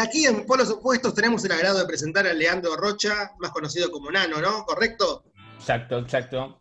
Aquí 0.00 0.26
en 0.26 0.46
Polos 0.46 0.70
Opuestos 0.70 1.14
tenemos 1.14 1.44
el 1.44 1.52
agrado 1.52 1.78
de 1.78 1.86
presentar 1.86 2.26
a 2.26 2.32
Leandro 2.32 2.76
Rocha, 2.76 3.32
más 3.38 3.50
conocido 3.50 3.90
como 3.90 4.10
Nano, 4.10 4.40
¿no? 4.40 4.64
¿Correcto? 4.64 5.24
Exacto, 5.58 5.98
exacto. 5.98 6.58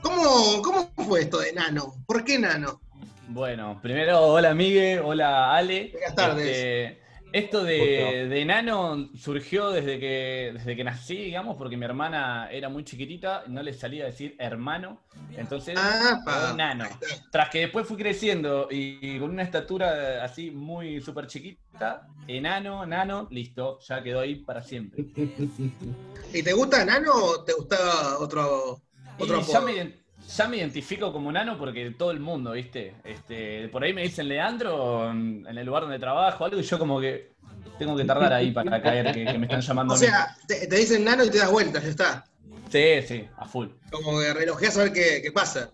¿Cómo, 0.00 0.62
cómo 0.62 0.92
fue 0.96 1.22
esto 1.22 1.40
de 1.40 1.52
Nano? 1.52 1.94
¿Por 2.06 2.24
qué 2.24 2.38
Nano? 2.38 2.80
Bueno, 3.28 3.78
primero, 3.82 4.20
hola 4.20 4.54
Miguel, 4.54 5.00
hola 5.04 5.54
Ale. 5.54 5.90
Buenas 5.92 6.14
tardes. 6.14 6.46
Este, 6.46 7.02
esto 7.32 7.64
de, 7.64 8.26
de 8.28 8.40
enano 8.42 9.08
surgió 9.16 9.70
desde 9.70 9.98
que, 9.98 10.50
desde 10.54 10.76
que 10.76 10.84
nací, 10.84 11.16
digamos, 11.16 11.56
porque 11.56 11.76
mi 11.76 11.84
hermana 11.84 12.48
era 12.50 12.68
muy 12.68 12.84
chiquitita, 12.84 13.44
no 13.48 13.62
le 13.62 13.72
salía 13.72 14.04
a 14.04 14.06
decir 14.06 14.36
hermano, 14.38 15.00
entonces 15.36 15.76
Ah, 15.76 16.52
enano. 16.52 16.86
Tras 17.30 17.48
que 17.50 17.60
después 17.60 17.86
fui 17.86 17.96
creciendo 17.96 18.68
y 18.70 19.18
con 19.18 19.30
una 19.30 19.42
estatura 19.42 20.22
así 20.24 20.50
muy 20.50 21.00
súper 21.00 21.26
chiquita, 21.26 22.06
enano, 22.26 22.86
nano, 22.86 23.28
listo, 23.30 23.78
ya 23.80 24.02
quedó 24.02 24.20
ahí 24.20 24.36
para 24.36 24.62
siempre. 24.62 25.02
¿Y 26.34 26.42
te 26.42 26.52
gusta 26.52 26.84
Nano 26.84 27.12
o 27.14 27.44
te 27.44 27.52
gusta 27.52 28.18
otro, 28.18 28.80
otro 29.18 29.36
Y 29.36 29.42
ya 29.42 29.60
apodo? 29.60 29.66
me, 29.66 30.01
ya 30.28 30.48
me 30.48 30.56
identifico 30.56 31.12
como 31.12 31.30
nano 31.30 31.58
porque 31.58 31.90
todo 31.90 32.10
el 32.10 32.20
mundo, 32.20 32.52
¿viste? 32.52 32.94
Este, 33.04 33.68
por 33.68 33.84
ahí 33.84 33.92
me 33.92 34.02
dicen 34.02 34.28
Leandro 34.28 35.10
en, 35.10 35.46
el 35.46 35.66
lugar 35.66 35.82
donde 35.82 35.98
trabajo, 35.98 36.44
algo, 36.44 36.58
y 36.58 36.62
yo 36.62 36.78
como 36.78 37.00
que 37.00 37.32
tengo 37.78 37.96
que 37.96 38.04
tardar 38.04 38.32
ahí 38.32 38.50
para 38.50 38.80
caer 38.82 39.12
que, 39.12 39.24
que 39.24 39.38
me 39.38 39.46
están 39.46 39.60
llamando 39.60 39.94
O 39.94 39.96
a 39.96 40.00
mí. 40.00 40.06
sea, 40.06 40.36
te, 40.46 40.66
te 40.66 40.76
dicen 40.76 41.04
Nano 41.04 41.24
y 41.24 41.30
te 41.30 41.38
das 41.38 41.50
vueltas, 41.50 41.82
ya 41.82 41.90
está. 41.90 42.24
Sí, 42.70 43.02
sí, 43.06 43.28
a 43.36 43.46
full. 43.46 43.68
Como 43.90 44.18
que 44.18 44.32
relojeas 44.32 44.78
a 44.78 44.84
ver 44.84 44.92
qué, 44.92 45.20
qué 45.22 45.30
pasa. 45.30 45.70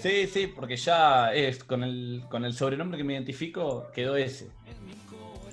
Sí, 0.00 0.26
sí, 0.26 0.46
porque 0.46 0.76
ya 0.76 1.32
es 1.34 1.64
con 1.64 1.82
el, 1.82 2.22
con 2.30 2.44
el 2.44 2.54
sobrenombre 2.54 2.96
que 2.98 3.04
me 3.04 3.14
identifico, 3.14 3.90
quedó 3.92 4.16
ese. 4.16 4.48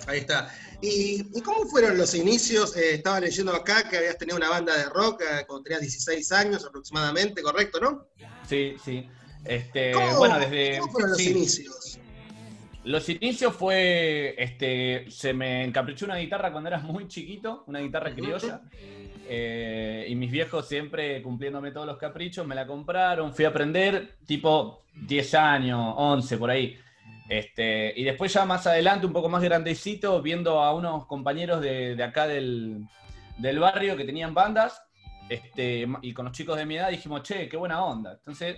Ahí 0.07 0.19
está. 0.19 0.49
¿Y, 0.85 1.27
y 1.33 1.41
cómo 1.41 1.65
fueron 1.65 1.97
los 1.97 2.13
inicios? 2.13 2.77
Eh, 2.77 2.95
estaba 2.95 3.19
leyendo 3.19 3.53
acá 3.53 3.89
que 3.89 3.97
habías 3.97 4.17
tenido 4.17 4.37
una 4.37 4.49
banda 4.49 4.77
de 4.77 4.85
rock 4.85 5.21
eh, 5.21 5.43
cuando 5.47 5.63
tenías 5.63 5.81
16 5.81 6.31
años 6.31 6.65
aproximadamente, 6.65 7.41
¿correcto, 7.41 7.79
no? 7.79 8.05
Sí, 8.47 8.75
sí. 8.83 9.09
Este, 9.43 9.91
¿Cómo, 9.93 10.17
bueno, 10.17 10.39
desde. 10.39 10.79
cómo 10.79 10.91
fueron 10.91 11.09
los 11.11 11.17
sí. 11.17 11.31
inicios? 11.31 11.99
Los 12.83 13.09
inicios 13.09 13.55
fue, 13.55 14.35
este, 14.37 15.09
se 15.09 15.33
me 15.33 15.63
encaprichó 15.63 16.05
una 16.05 16.17
guitarra 16.17 16.51
cuando 16.51 16.67
eras 16.67 16.83
muy 16.83 17.07
chiquito, 17.07 17.63
una 17.65 17.79
guitarra 17.79 18.13
criolla, 18.13 18.61
eh, 19.27 20.05
y 20.07 20.13
mis 20.13 20.29
viejos 20.29 20.67
siempre 20.67 21.19
cumpliéndome 21.23 21.71
todos 21.71 21.87
los 21.87 21.97
caprichos, 21.97 22.45
me 22.45 22.53
la 22.53 22.67
compraron, 22.67 23.33
fui 23.33 23.45
a 23.45 23.47
aprender 23.47 24.17
tipo 24.27 24.83
10 24.93 25.33
años, 25.33 25.95
11 25.97 26.37
por 26.37 26.51
ahí. 26.51 26.77
Este, 27.27 27.93
y 27.95 28.03
después 28.03 28.31
ya 28.33 28.45
más 28.45 28.67
adelante, 28.67 29.05
un 29.07 29.13
poco 29.13 29.29
más 29.29 29.41
grandecito, 29.41 30.21
viendo 30.21 30.61
a 30.61 30.73
unos 30.73 31.07
compañeros 31.07 31.59
de, 31.61 31.95
de 31.95 32.03
acá 32.03 32.27
del, 32.27 32.85
del 33.37 33.59
barrio 33.59 33.97
que 33.97 34.05
tenían 34.05 34.33
bandas, 34.33 34.81
este, 35.27 35.87
y 36.03 36.13
con 36.13 36.25
los 36.25 36.33
chicos 36.37 36.55
de 36.57 36.65
mi 36.67 36.75
edad 36.77 36.91
dijimos, 36.91 37.23
che, 37.23 37.49
qué 37.49 37.57
buena 37.57 37.83
onda. 37.83 38.13
Entonces 38.13 38.57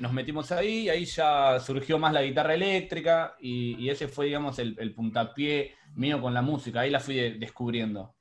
nos 0.00 0.12
metimos 0.12 0.50
ahí, 0.50 0.88
ahí 0.88 1.04
ya 1.04 1.60
surgió 1.60 1.98
más 1.98 2.12
la 2.12 2.22
guitarra 2.22 2.54
eléctrica 2.54 3.36
y, 3.40 3.76
y 3.76 3.90
ese 3.90 4.08
fue, 4.08 4.26
digamos, 4.26 4.58
el, 4.58 4.92
puntapié 4.94 5.74
mío 5.94 6.20
con 6.20 6.34
la 6.34 6.42
música, 6.42 6.80
ahí 6.80 6.90
la 6.90 7.00
fui 7.00 7.14
de- 7.14 7.34
descubriendo. 7.34 8.14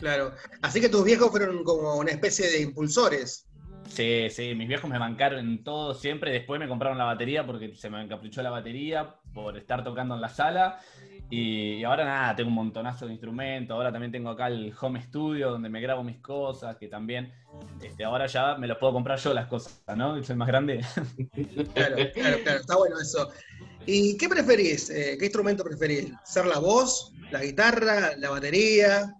Claro. 0.00 0.32
Así 0.62 0.80
que 0.80 0.88
tus 0.88 1.04
viejos 1.04 1.28
fueron 1.30 1.64
como 1.64 1.96
una 1.96 2.12
especie 2.12 2.48
de 2.48 2.62
impulsores. 2.62 3.47
Sí, 3.88 4.28
sí, 4.30 4.54
mis 4.54 4.68
viejos 4.68 4.88
me 4.88 4.98
bancaron 4.98 5.40
en 5.40 5.64
todo 5.64 5.94
siempre, 5.94 6.30
después 6.30 6.60
me 6.60 6.68
compraron 6.68 6.98
la 6.98 7.04
batería 7.04 7.44
porque 7.44 7.74
se 7.74 7.90
me 7.90 8.00
encaprichó 8.02 8.42
la 8.42 8.50
batería 8.50 9.16
por 9.34 9.56
estar 9.56 9.82
tocando 9.82 10.14
en 10.14 10.20
la 10.20 10.28
sala 10.28 10.78
y, 11.30 11.84
ahora 11.84 12.04
nada, 12.04 12.36
tengo 12.36 12.48
un 12.48 12.54
montonazo 12.54 13.06
de 13.06 13.12
instrumentos, 13.12 13.74
ahora 13.74 13.92
también 13.92 14.10
tengo 14.10 14.30
acá 14.30 14.46
el 14.46 14.72
home 14.80 15.02
studio 15.02 15.50
donde 15.50 15.68
me 15.68 15.80
grabo 15.80 16.02
mis 16.02 16.18
cosas, 16.20 16.76
que 16.76 16.88
también, 16.88 17.32
este, 17.82 18.04
ahora 18.04 18.26
ya 18.26 18.54
me 18.56 18.66
los 18.66 18.78
puedo 18.78 18.94
comprar 18.94 19.18
yo 19.18 19.34
las 19.34 19.46
cosas, 19.46 19.82
¿no? 19.94 20.22
Soy 20.22 20.36
más 20.36 20.48
grande. 20.48 20.80
Claro, 21.74 21.96
claro, 22.14 22.38
claro. 22.42 22.60
Está 22.60 22.76
bueno 22.76 22.98
eso. 22.98 23.30
¿Y 23.84 24.16
qué 24.16 24.28
preferís? 24.28 24.90
Eh, 24.90 25.16
¿Qué 25.18 25.26
instrumento 25.26 25.64
preferís? 25.64 26.12
¿Ser 26.24 26.46
la 26.46 26.58
voz, 26.58 27.12
la 27.30 27.42
guitarra, 27.42 28.16
la 28.16 28.30
batería? 28.30 29.14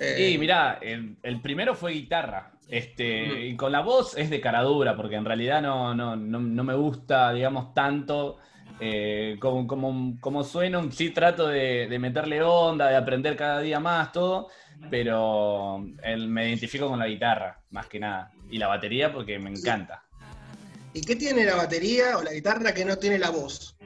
Eh, 0.00 0.30
Y 0.32 0.38
mirá, 0.38 0.78
el, 0.80 1.16
el 1.22 1.40
primero 1.40 1.74
fue 1.74 1.92
guitarra. 1.92 2.52
Este, 2.68 3.46
y 3.46 3.56
con 3.56 3.72
la 3.72 3.80
voz 3.80 4.16
es 4.16 4.28
de 4.28 4.40
cara 4.40 4.62
dura, 4.62 4.94
porque 4.94 5.16
en 5.16 5.24
realidad 5.24 5.62
no, 5.62 5.94
no, 5.94 6.16
no, 6.16 6.38
no 6.38 6.64
me 6.64 6.74
gusta, 6.74 7.32
digamos, 7.32 7.72
tanto 7.72 8.36
eh, 8.80 9.36
como, 9.40 9.66
como, 9.66 10.20
como 10.20 10.44
sueno. 10.44 10.90
Sí 10.92 11.10
trato 11.10 11.48
de, 11.48 11.86
de 11.88 11.98
meterle 11.98 12.42
onda, 12.42 12.88
de 12.88 12.96
aprender 12.96 13.36
cada 13.36 13.60
día 13.60 13.80
más, 13.80 14.12
todo, 14.12 14.48
pero 14.90 15.82
el- 16.02 16.28
me 16.28 16.48
identifico 16.48 16.88
con 16.88 16.98
la 16.98 17.06
guitarra, 17.08 17.58
más 17.70 17.86
que 17.86 17.98
nada. 18.00 18.30
Y 18.50 18.58
la 18.58 18.68
batería 18.68 19.12
porque 19.12 19.38
me 19.38 19.50
encanta. 19.50 20.04
¿Y 20.92 21.00
qué 21.02 21.16
tiene 21.16 21.44
la 21.46 21.54
batería 21.56 22.18
o 22.18 22.22
la 22.22 22.32
guitarra 22.32 22.72
que 22.74 22.84
no 22.84 22.96
tiene 22.96 23.18
la 23.18 23.30
voz? 23.30 23.77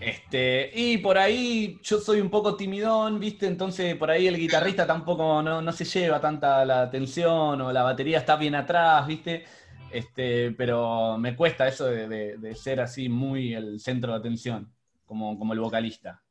Este, 0.00 0.70
y 0.74 0.96
por 0.98 1.18
ahí 1.18 1.78
yo 1.82 1.98
soy 2.00 2.20
un 2.20 2.30
poco 2.30 2.56
timidón, 2.56 3.20
¿viste? 3.20 3.46
Entonces 3.46 3.96
por 3.96 4.10
ahí 4.10 4.26
el 4.26 4.38
guitarrista 4.38 4.86
tampoco 4.86 5.42
no, 5.42 5.60
no 5.60 5.72
se 5.72 5.84
lleva 5.84 6.20
tanta 6.20 6.64
la 6.64 6.82
atención 6.82 7.60
o 7.60 7.70
la 7.72 7.82
batería 7.82 8.18
está 8.18 8.36
bien 8.36 8.54
atrás, 8.54 9.06
¿viste? 9.06 9.44
Este, 9.92 10.52
pero 10.52 11.18
me 11.18 11.36
cuesta 11.36 11.68
eso 11.68 11.84
de, 11.86 12.08
de- 12.08 12.38
de 12.38 12.54
ser 12.54 12.80
así 12.80 13.08
muy 13.10 13.52
el 13.54 13.78
centro 13.80 14.12
de 14.12 14.18
atención, 14.18 14.72
como, 15.04 15.38
como 15.38 15.52
el 15.52 15.60
vocalista. 15.60 16.22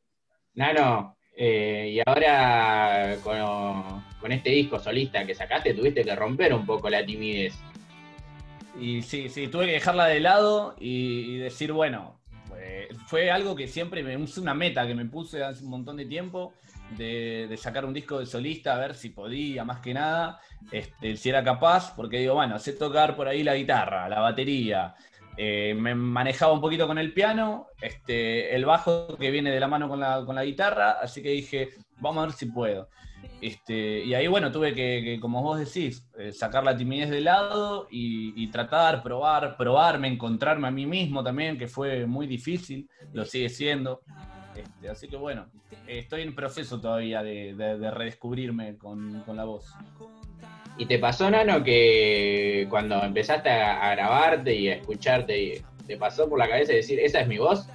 Nano, 0.56 1.16
eh, 1.35 1.91
y 1.96 2.02
ahora 2.09 3.18
con, 3.24 4.03
con 4.19 4.31
este 4.31 4.50
disco 4.50 4.79
solista 4.79 5.25
que 5.28 5.35
sacaste, 5.35 5.74
tuviste 5.75 6.03
que 6.03 6.16
romper 6.16 6.53
un 6.56 6.66
poco 6.66 6.90
la 6.90 7.06
timidez. 7.06 7.53
Y 8.79 9.02
sí, 9.02 9.29
sí, 9.29 9.47
tuve 9.47 9.66
que 9.68 9.74
dejarla 9.74 10.08
de 10.08 10.19
lado 10.22 10.75
y, 10.79 11.35
y 11.35 11.38
decir, 11.38 11.72
bueno, 11.74 12.19
fue 13.07 13.31
algo 13.31 13.56
que 13.56 13.67
siempre 13.67 14.03
me 14.03 14.22
es 14.23 14.38
una 14.38 14.53
meta 14.53 14.88
que 14.88 14.95
me 14.95 15.06
puse 15.06 15.44
hace 15.44 15.63
un 15.63 15.72
montón 15.72 15.97
de 15.97 16.06
tiempo 16.06 16.53
de, 16.97 17.47
de 17.49 17.58
sacar 17.58 17.85
un 17.85 17.93
disco 17.93 18.20
de 18.20 18.26
solista, 18.26 18.76
a 18.76 18.79
ver 18.79 18.96
si 18.96 19.09
podía, 19.09 19.64
más 19.64 19.79
que 19.79 19.93
nada, 19.93 20.40
este, 20.72 21.16
si 21.16 21.29
era 21.29 21.43
capaz, 21.43 21.96
porque 21.96 22.17
digo, 22.17 22.35
bueno, 22.35 22.58
sé 22.59 22.73
tocar 22.73 23.16
por 23.16 23.28
ahí 23.28 23.43
la 23.43 23.55
guitarra, 23.55 24.09
la 24.09 24.20
batería, 24.20 24.96
eh, 25.37 25.73
me 25.73 25.96
manejaba 25.96 26.52
un 26.52 26.59
poquito 26.59 26.85
con 26.85 26.97
el 26.97 27.14
piano, 27.14 27.67
este, 27.81 28.53
el 28.53 28.66
bajo 28.66 29.16
que 29.17 29.32
viene 29.32 29.52
de 29.52 29.59
la 29.59 29.67
mano 29.67 29.87
con 29.87 29.99
la, 29.99 30.25
con 30.25 30.35
la 30.35 30.43
guitarra, 30.43 30.97
así 31.02 31.22
que 31.22 31.29
dije, 31.29 31.70
vamos 31.99 32.23
a 32.23 32.28
ver 32.28 32.35
si 32.35 32.47
puedo. 32.47 32.90
Este, 33.42 34.04
y 34.04 34.14
ahí, 34.14 34.28
bueno, 34.28 34.52
tuve 34.52 34.74
que, 34.74 35.02
que, 35.04 35.20
como 35.22 35.42
vos 35.42 35.58
decís, 35.60 36.06
eh, 36.18 36.34
sacar 36.34 36.64
la 36.66 36.76
timidez 36.76 37.10
de 37.10 37.22
lado 37.22 37.88
y, 37.90 38.34
y 38.42 38.52
tratar, 38.52 39.02
probar, 39.02 39.56
probarme, 39.56 40.10
encontrarme 40.10 40.68
a 40.68 40.72
mí 40.72 40.86
mismo 40.86 41.24
también, 41.24 41.58
que 41.58 41.68
fue 41.70 42.06
muy 42.06 42.28
difícil, 42.28 42.90
lo 43.14 43.24
sigue 43.24 43.48
siendo. 43.48 44.02
Este, 44.56 44.90
así 44.90 45.08
que 45.08 45.16
bueno, 45.16 45.48
estoy 45.88 46.24
en 46.24 46.36
proceso 46.36 46.82
todavía 46.82 47.24
de, 47.24 47.56
de- 47.56 47.78
de 47.78 47.92
redescubrirme 47.92 48.78
con, 48.78 49.22
con 49.26 49.38
la 49.38 49.46
voz. 49.46 49.74
¿Y 50.78 50.86
te 50.86 51.00
pasó, 51.00 51.30
Nano, 51.32 51.64
que 51.64 52.68
cuando 52.70 53.02
empezaste 53.04 53.50
a, 53.50 53.90
a 53.90 53.96
grabarte 53.96 54.54
y 54.54 54.68
a 54.70 54.76
escucharte, 54.76 55.64
te 55.88 55.98
pasó 55.98 56.28
por 56.28 56.40
la 56.40 56.48
cabeza 56.50 56.74
decir, 56.74 57.00
esa 57.00 57.22
es 57.22 57.28
mi 57.28 57.38
voz? 57.38 57.68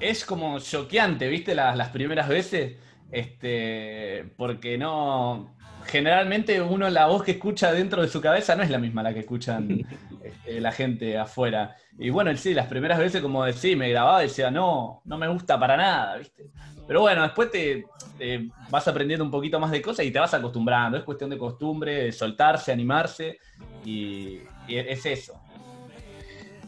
Es 0.00 0.24
como 0.24 0.58
choqueante, 0.58 1.28
¿viste? 1.28 1.54
Las, 1.54 1.76
las 1.76 1.88
primeras 1.88 2.28
veces. 2.28 2.76
Este, 3.10 4.32
porque 4.36 4.78
no, 4.78 5.56
generalmente 5.86 6.60
uno 6.60 6.90
la 6.90 7.06
voz 7.06 7.22
que 7.22 7.32
escucha 7.32 7.72
dentro 7.72 8.02
de 8.02 8.08
su 8.08 8.20
cabeza 8.20 8.56
no 8.56 8.62
es 8.62 8.70
la 8.70 8.78
misma 8.78 9.02
la 9.02 9.14
que 9.14 9.20
escuchan 9.20 9.86
este, 10.22 10.60
la 10.60 10.72
gente 10.72 11.16
afuera. 11.18 11.76
Y 11.98 12.10
bueno, 12.10 12.36
sí, 12.36 12.52
las 12.52 12.66
primeras 12.66 12.98
veces, 12.98 13.22
como 13.22 13.44
decía, 13.44 13.76
me 13.76 13.90
grababa 13.90 14.22
y 14.22 14.28
decía, 14.28 14.50
no, 14.50 15.00
no 15.04 15.18
me 15.18 15.28
gusta 15.28 15.58
para 15.58 15.76
nada, 15.76 16.16
¿viste? 16.16 16.50
Pero 16.86 17.00
bueno, 17.00 17.22
después 17.22 17.50
te, 17.50 17.84
te 18.16 18.48
vas 18.70 18.86
aprendiendo 18.86 19.24
un 19.24 19.30
poquito 19.30 19.58
más 19.58 19.70
de 19.70 19.82
cosas 19.82 20.06
y 20.06 20.12
te 20.12 20.20
vas 20.20 20.34
acostumbrando. 20.34 20.96
Es 20.98 21.04
cuestión 21.04 21.30
de 21.30 21.38
costumbre, 21.38 22.04
de 22.04 22.12
soltarse, 22.12 22.70
animarse 22.70 23.38
y, 23.84 24.40
y 24.68 24.76
es 24.76 25.04
eso. 25.04 25.40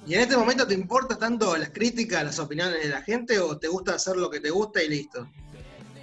¿Y 0.07 0.15
en 0.15 0.21
este 0.21 0.37
momento 0.37 0.67
te 0.67 0.75
importa 0.75 1.19
tanto 1.19 1.57
las 1.57 1.69
críticas, 1.69 2.25
las 2.25 2.39
opiniones 2.39 2.83
de 2.83 2.89
la 2.89 3.03
gente 3.03 3.39
o 3.39 3.59
te 3.59 3.69
gusta 3.69 3.95
hacer 3.95 4.17
lo 4.17 4.31
que 4.31 4.41
te 4.41 4.51
gusta 4.51 4.83
y 4.83 4.89
listo? 4.89 5.29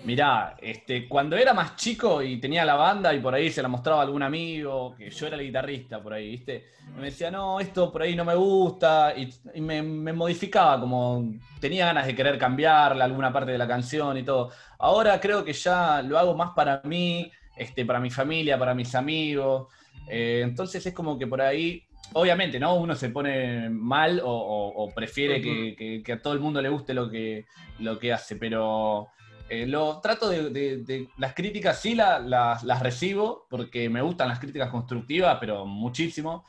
Mirá, 0.05 0.55
este, 0.61 1.07
cuando 1.07 1.35
era 1.35 1.53
más 1.53 1.75
chico 1.75 2.21
y 2.21 2.37
tenía 2.39 2.63
la 2.63 2.75
banda 2.75 3.11
y 3.13 3.19
por 3.19 3.33
ahí 3.33 3.49
se 3.49 3.61
la 3.63 3.67
mostraba 3.67 4.01
a 4.01 4.03
algún 4.03 4.21
amigo, 4.21 4.93
que 4.95 5.09
yo 5.09 5.25
era 5.27 5.35
el 5.35 5.41
guitarrista 5.43 6.01
por 6.01 6.13
ahí, 6.13 6.29
¿viste? 6.31 6.65
Me 6.95 7.05
decía, 7.05 7.31
no, 7.31 7.59
esto 7.59 7.91
por 7.91 8.03
ahí 8.03 8.15
no 8.15 8.23
me 8.23 8.35
gusta, 8.35 9.13
y, 9.17 9.27
y 9.55 9.61
me, 9.61 9.81
me 9.81 10.13
modificaba, 10.13 10.79
como 10.79 11.33
tenía 11.59 11.87
ganas 11.87 12.05
de 12.05 12.15
querer 12.15 12.37
cambiarle 12.37 13.03
alguna 13.03 13.33
parte 13.33 13.51
de 13.51 13.57
la 13.57 13.67
canción 13.67 14.15
y 14.17 14.23
todo. 14.23 14.51
Ahora 14.77 15.19
creo 15.19 15.43
que 15.43 15.53
ya 15.53 16.01
lo 16.03 16.19
hago 16.19 16.35
más 16.35 16.51
para 16.51 16.81
mí, 16.83 17.31
este, 17.57 17.83
para 17.83 17.99
mi 17.99 18.11
familia, 18.11 18.59
para 18.59 18.75
mis 18.75 18.93
amigos. 18.93 19.67
Eh, 20.07 20.41
entonces 20.43 20.85
es 20.85 20.93
como 20.93 21.17
que 21.17 21.25
por 21.25 21.41
ahí, 21.41 21.83
obviamente, 22.13 22.59
¿no? 22.59 22.75
Uno 22.75 22.93
se 22.95 23.09
pone 23.09 23.69
mal 23.71 24.21
o, 24.23 24.29
o- 24.29 24.83
o 24.85 24.93
prefiere 24.93 25.41
que, 25.41 25.75
que- 25.75 26.03
que 26.03 26.13
a 26.13 26.21
todo 26.21 26.33
el 26.33 26.39
mundo 26.39 26.61
le 26.61 26.69
guste 26.69 26.93
lo 26.93 27.09
que, 27.09 27.45
lo 27.79 27.97
que 27.97 28.13
hace, 28.13 28.35
pero 28.35 29.07
eh, 29.49 29.65
lo 29.67 29.99
trato 30.01 30.29
de, 30.29 30.49
de- 30.49 30.77
de- 30.77 31.09
las 31.17 31.33
críticas 31.33 31.79
sí 31.81 31.93
la- 31.95 32.19
las- 32.19 32.63
las 32.63 32.81
recibo 32.81 33.45
porque 33.49 33.89
me 33.89 34.01
gustan 34.01 34.27
las 34.29 34.39
críticas 34.39 34.69
constructivas, 34.69 35.37
pero 35.39 35.65
muchísimo. 35.65 36.45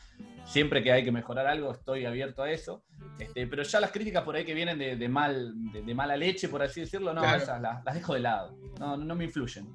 Siempre 0.47 0.81
que 0.83 0.93
hay 0.93 1.03
que 1.05 1.11
mejorar 1.11 1.47
algo 1.49 1.73
estoy 1.73 2.05
abierto 2.07 2.43
a 2.45 2.51
eso. 2.53 2.83
Este, 3.19 3.49
pero 3.49 3.65
ya 3.65 3.81
las 3.81 3.91
críticas 3.91 4.23
por 4.23 4.37
ahí 4.37 4.45
que 4.45 4.55
vienen 4.55 4.79
de, 4.79 4.95
de 4.95 5.09
mal, 5.09 5.53
de, 5.73 5.93
mala 5.95 6.17
leche, 6.17 6.49
por 6.49 6.63
así 6.63 6.83
decirlo, 6.83 7.13
no, 7.13 7.21
Claro. 7.21 7.43
esas 7.43 7.61
las, 7.61 7.85
las 7.85 7.95
dejo 7.97 8.15
de 8.15 8.21
lado. 8.21 8.57
No, 8.79 8.97
no, 8.97 9.05
no 9.05 9.15
me 9.17 9.25
influyen. 9.25 9.67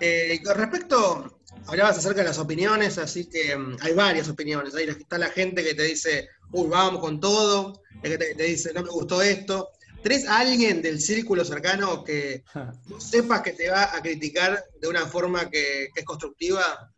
Eh, 0.00 0.40
con 0.44 0.56
respecto, 0.56 1.38
hablabas 1.66 1.98
acerca 1.98 2.22
de 2.22 2.28
las 2.28 2.38
opiniones, 2.38 2.98
así 2.98 3.28
que 3.28 3.56
mm, 3.56 3.76
hay 3.82 3.92
varias 3.94 4.28
opiniones. 4.28 4.74
Ahí 4.74 4.84
está 4.88 5.18
la 5.18 5.28
gente 5.28 5.62
que 5.62 5.74
te 5.74 5.82
dice, 5.84 6.28
uy, 6.52 6.68
vamos 6.68 7.00
con 7.00 7.20
todo, 7.20 7.82
hay 8.02 8.10
gente 8.10 8.28
que 8.28 8.34
te 8.34 8.42
dice, 8.44 8.72
no 8.74 8.82
me 8.82 8.90
gustó 8.90 9.20
esto. 9.22 9.70
¿Tenés 10.02 10.26
a 10.26 10.38
alguien 10.38 10.82
del 10.82 11.00
círculo 11.00 11.44
cercano 11.44 12.02
que 12.04 12.42
sepas 12.98 13.42
que 13.42 13.52
te 13.52 13.70
va 13.70 13.94
a 13.94 14.00
criticar 14.00 14.58
de 14.80 14.88
una 14.88 15.06
forma 15.06 15.50
que, 15.50 15.88
que 15.94 16.00
es 16.00 16.04
constructiva? 16.04 16.90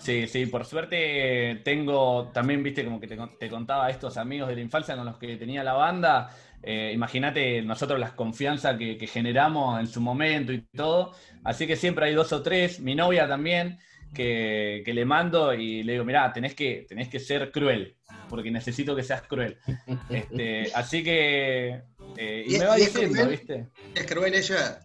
Sí, 0.00 0.26
sí, 0.26 0.46
por 0.46 0.64
suerte 0.64 1.60
tengo 1.62 2.30
también, 2.32 2.62
viste, 2.62 2.84
como 2.84 3.00
que 3.00 3.06
te, 3.06 3.18
te 3.38 3.48
contaba 3.50 3.86
a 3.86 3.90
estos 3.90 4.16
amigos 4.16 4.48
de 4.48 4.54
la 4.54 4.62
infancia 4.62 4.96
con 4.96 5.04
los 5.04 5.18
que 5.18 5.36
tenía 5.36 5.62
la 5.62 5.74
banda. 5.74 6.30
Eh, 6.62 6.92
Imagínate 6.94 7.62
nosotros 7.62 7.98
las 7.98 8.12
confianzas 8.12 8.78
que, 8.78 8.96
que 8.96 9.06
generamos 9.06 9.78
en 9.80 9.86
su 9.86 10.00
momento 10.00 10.52
y 10.52 10.62
todo. 10.74 11.14
Así 11.44 11.66
que 11.66 11.76
siempre 11.76 12.06
hay 12.06 12.14
dos 12.14 12.32
o 12.32 12.42
tres. 12.42 12.80
Mi 12.80 12.94
novia 12.94 13.28
también, 13.28 13.78
que, 14.14 14.82
que 14.84 14.94
le 14.94 15.04
mando 15.04 15.52
y 15.54 15.82
le 15.82 15.92
digo, 15.92 16.04
mirá, 16.04 16.32
tenés 16.32 16.54
que, 16.54 16.86
tenés 16.88 17.08
que 17.08 17.20
ser 17.20 17.50
cruel, 17.50 17.96
porque 18.28 18.50
necesito 18.50 18.96
que 18.96 19.02
seas 19.02 19.22
cruel. 19.22 19.58
Este, 20.10 20.70
así 20.74 21.02
que. 21.04 21.82
Eh, 22.20 22.44
y 22.46 22.54
¿Y- 22.54 22.58
me 22.58 22.66
va 22.66 22.78
y 22.78 22.82
diciendo, 22.82 23.14
cruel? 23.14 23.30
¿viste? 23.30 23.68
¿Es 23.94 24.06
cruel 24.06 24.34
ella? 24.34 24.80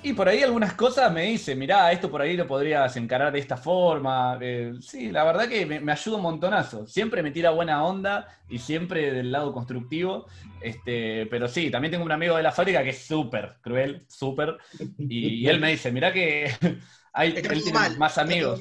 Y 0.00 0.12
por 0.12 0.28
ahí 0.28 0.42
algunas 0.42 0.74
cosas 0.74 1.12
me 1.12 1.22
dice, 1.22 1.56
mirá, 1.56 1.90
esto 1.90 2.08
por 2.08 2.22
ahí 2.22 2.36
lo 2.36 2.46
podrías 2.46 2.96
encarar 2.96 3.32
de 3.32 3.40
esta 3.40 3.56
forma. 3.56 4.38
Eh, 4.40 4.74
sí, 4.80 5.10
la 5.10 5.24
verdad 5.24 5.48
que 5.48 5.66
me, 5.66 5.80
me 5.80 5.90
ayuda 5.90 6.16
un 6.16 6.22
montonazo. 6.22 6.86
Siempre 6.86 7.20
me 7.20 7.32
tira 7.32 7.50
buena 7.50 7.84
onda 7.84 8.28
y 8.48 8.58
siempre 8.60 9.12
del 9.12 9.32
lado 9.32 9.52
constructivo. 9.52 10.26
Este, 10.62 11.26
pero 11.26 11.48
sí, 11.48 11.70
también 11.70 11.90
tengo 11.90 12.04
un 12.04 12.12
amigo 12.12 12.36
de 12.36 12.44
la 12.44 12.52
fábrica 12.52 12.84
que 12.84 12.90
es 12.90 13.04
súper 13.06 13.56
cruel, 13.60 14.04
súper. 14.06 14.56
Y, 14.98 15.44
y 15.44 15.48
él 15.48 15.58
me 15.58 15.72
dice, 15.72 15.90
mirá 15.90 16.12
que 16.12 16.52
hay, 17.12 17.34
él 17.36 17.42
tiene 17.48 17.72
mal, 17.72 17.98
más 17.98 18.18
amigos. 18.18 18.60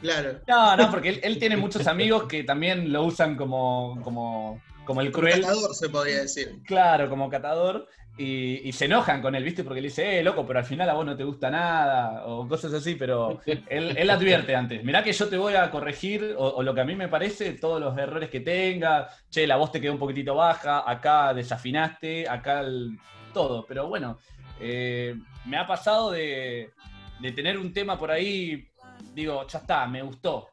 Claro. 0.00 0.40
No, 0.46 0.76
no, 0.76 0.90
porque 0.90 1.10
él, 1.10 1.20
él 1.22 1.38
tiene 1.38 1.56
muchos 1.56 1.86
amigos 1.88 2.24
que 2.24 2.44
también 2.44 2.92
lo 2.92 3.04
usan 3.04 3.36
como, 3.36 4.00
como, 4.02 4.60
como 4.90 5.00
el 5.02 5.12
cruel. 5.12 5.40
Catador, 5.42 5.74
se 5.74 5.88
podría 5.88 6.20
decir. 6.22 6.60
Claro, 6.66 7.08
como 7.08 7.28
catador. 7.28 7.86
Y, 8.18 8.68
y 8.68 8.72
se 8.72 8.84
enojan 8.84 9.22
con 9.22 9.34
él, 9.34 9.44
¿viste? 9.44 9.64
Porque 9.64 9.80
le 9.80 9.88
dice, 9.88 10.18
eh, 10.18 10.22
loco, 10.22 10.44
pero 10.44 10.58
al 10.58 10.64
final 10.66 10.90
a 10.90 10.94
vos 10.94 11.06
no 11.06 11.16
te 11.16 11.24
gusta 11.24 11.48
nada, 11.48 12.26
o 12.26 12.46
cosas 12.46 12.74
así, 12.74 12.94
pero 12.96 13.40
él, 13.46 13.96
él 13.96 14.10
advierte 14.10 14.54
antes, 14.54 14.84
mirá 14.84 15.02
que 15.02 15.12
yo 15.12 15.26
te 15.28 15.38
voy 15.38 15.54
a 15.54 15.70
corregir, 15.70 16.34
o, 16.36 16.44
o 16.56 16.62
lo 16.62 16.74
que 16.74 16.82
a 16.82 16.84
mí 16.84 16.94
me 16.94 17.08
parece, 17.08 17.52
todos 17.52 17.80
los 17.80 17.96
errores 17.96 18.28
que 18.28 18.40
tenga, 18.40 19.08
che, 19.30 19.46
la 19.46 19.56
voz 19.56 19.72
te 19.72 19.80
quedó 19.80 19.92
un 19.92 19.98
poquitito 19.98 20.34
baja, 20.34 20.90
acá 20.90 21.32
desafinaste, 21.32 22.28
acá 22.28 22.60
el- 22.60 22.98
todo, 23.32 23.64
pero 23.66 23.86
bueno, 23.88 24.18
eh, 24.60 25.14
me 25.46 25.56
ha 25.56 25.66
pasado 25.66 26.10
de, 26.10 26.72
de 27.20 27.32
tener 27.32 27.56
un 27.56 27.72
tema 27.72 27.96
por 27.98 28.10
ahí, 28.10 28.68
digo, 29.14 29.46
ya 29.46 29.60
está, 29.60 29.86
me 29.86 30.02
gustó, 30.02 30.49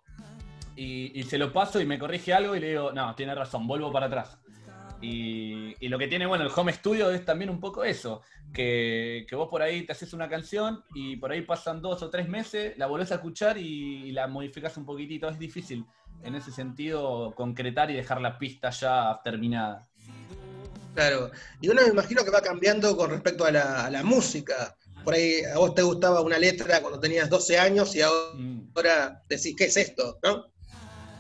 y, 0.78 1.20
y 1.20 1.24
se 1.24 1.38
lo 1.38 1.52
paso 1.52 1.82
y 1.82 1.86
me 1.86 2.00
corrige 2.00 2.34
algo 2.34 2.56
y 2.56 2.60
le 2.60 2.70
digo, 2.70 2.92
no, 2.94 3.14
tiene 3.16 3.36
razón, 3.36 3.68
vuelvo 3.68 3.92
para 3.92 4.06
atrás. 4.06 4.38
Y, 5.02 5.76
y 5.80 5.90
lo 5.90 6.00
que 6.00 6.08
tiene, 6.08 6.26
bueno, 6.26 6.44
el 6.44 6.52
home 6.56 6.74
studio 6.74 7.12
es 7.12 7.24
también 7.26 7.50
un 7.50 7.60
poco 7.60 7.84
eso, 7.84 8.22
que, 8.54 9.26
que 9.30 9.36
vos 9.36 9.48
por 9.50 9.62
ahí 9.62 9.86
te 9.86 9.92
haces 9.92 10.14
una 10.14 10.28
canción 10.28 10.84
y 10.96 11.18
por 11.18 11.32
ahí 11.32 11.42
pasan 11.42 11.82
dos 11.82 12.02
o 12.02 12.10
tres 12.10 12.28
meses, 12.28 12.76
la 12.78 12.88
volvés 12.88 13.12
a 13.12 13.16
escuchar 13.16 13.58
y, 13.58 14.06
y 14.08 14.12
la 14.12 14.28
modificas 14.28 14.76
un 14.78 14.86
poquitito. 14.86 15.30
Es 15.30 15.38
difícil 15.38 15.86
en 16.24 16.34
ese 16.36 16.52
sentido 16.52 17.34
concretar 17.36 17.92
y 17.92 17.96
dejar 17.96 18.22
la 18.22 18.40
pista 18.40 18.72
ya 18.72 19.20
terminada. 19.24 19.88
Claro. 20.96 21.30
Y 21.62 21.70
uno 21.70 21.84
me 21.84 21.90
imagino 21.90 22.24
que 22.24 22.32
va 22.32 22.42
cambiando 22.42 22.98
con 22.98 23.12
respecto 23.12 23.46
a 23.46 23.52
la, 23.52 23.86
a 23.86 23.92
la 23.92 24.04
música. 24.04 24.76
Por 25.04 25.14
ahí 25.14 25.42
a 25.54 25.60
vos 25.60 25.76
te 25.76 25.84
gustaba 25.84 26.22
una 26.22 26.40
letra 26.40 26.82
cuando 26.82 27.00
tenías 27.00 27.30
12 27.30 27.60
años 27.60 27.96
y 27.96 28.00
Mm. 28.36 28.72
ahora 28.76 29.24
decís, 29.30 29.56
¿qué 29.56 29.66
es 29.66 29.78
esto? 29.78 30.18
¿No? 30.24 30.46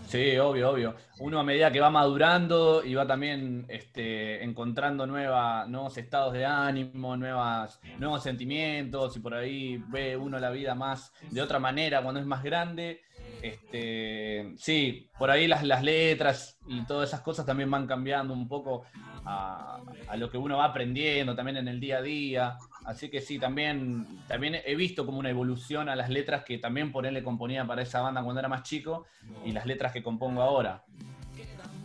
Sí, 0.07 0.37
obvio, 0.37 0.69
obvio. 0.71 0.95
Uno 1.19 1.37
a 1.37 1.43
medida 1.43 1.69
que 1.69 1.81
va 1.81 1.89
madurando 1.89 2.81
y 2.81 2.95
va 2.95 3.05
también 3.05 3.65
este, 3.67 4.41
encontrando 4.41 5.05
nueva, 5.05 5.65
nuevos 5.67 5.97
estados 5.97 6.31
de 6.31 6.45
ánimo, 6.45 7.17
nuevas, 7.17 7.81
nuevos 7.99 8.23
sentimientos 8.23 9.17
y 9.17 9.19
por 9.19 9.33
ahí 9.33 9.83
ve 9.89 10.15
uno 10.15 10.39
la 10.39 10.49
vida 10.49 10.75
más 10.75 11.11
de 11.29 11.41
otra 11.41 11.59
manera 11.59 12.01
cuando 12.01 12.21
es 12.21 12.25
más 12.25 12.41
grande. 12.41 13.01
Este, 13.41 14.53
sí, 14.57 15.09
por 15.19 15.29
ahí 15.29 15.45
las, 15.45 15.63
las 15.63 15.83
letras 15.83 16.57
y 16.67 16.85
todas 16.85 17.09
esas 17.09 17.19
cosas 17.19 17.45
también 17.45 17.69
van 17.69 17.85
cambiando 17.85 18.33
un 18.33 18.47
poco 18.47 18.85
a, 19.25 19.81
a 20.07 20.15
lo 20.15 20.29
que 20.29 20.37
uno 20.37 20.57
va 20.57 20.65
aprendiendo 20.65 21.35
también 21.35 21.57
en 21.57 21.67
el 21.67 21.81
día 21.81 21.97
a 21.97 22.01
día. 22.01 22.57
Así 22.87 23.09
que 23.09 23.19
sí, 23.19 23.37
también, 23.37 24.07
también 24.29 24.55
he 24.65 24.73
visto 24.75 25.05
como 25.05 25.19
una 25.19 25.29
evolución 25.29 25.89
a 25.89 25.95
las 25.97 26.09
letras 26.09 26.45
que 26.45 26.57
también 26.57 26.93
por 26.93 27.05
él 27.05 27.15
le 27.15 27.21
componía 27.21 27.67
para 27.67 27.81
esa 27.81 27.99
banda 27.99 28.23
cuando 28.23 28.39
era 28.39 28.47
más 28.47 28.63
chico 28.63 29.05
y 29.43 29.51
las 29.51 29.65
letras 29.65 29.91
que 29.91 30.01
compongo 30.01 30.41
ahora. 30.41 30.85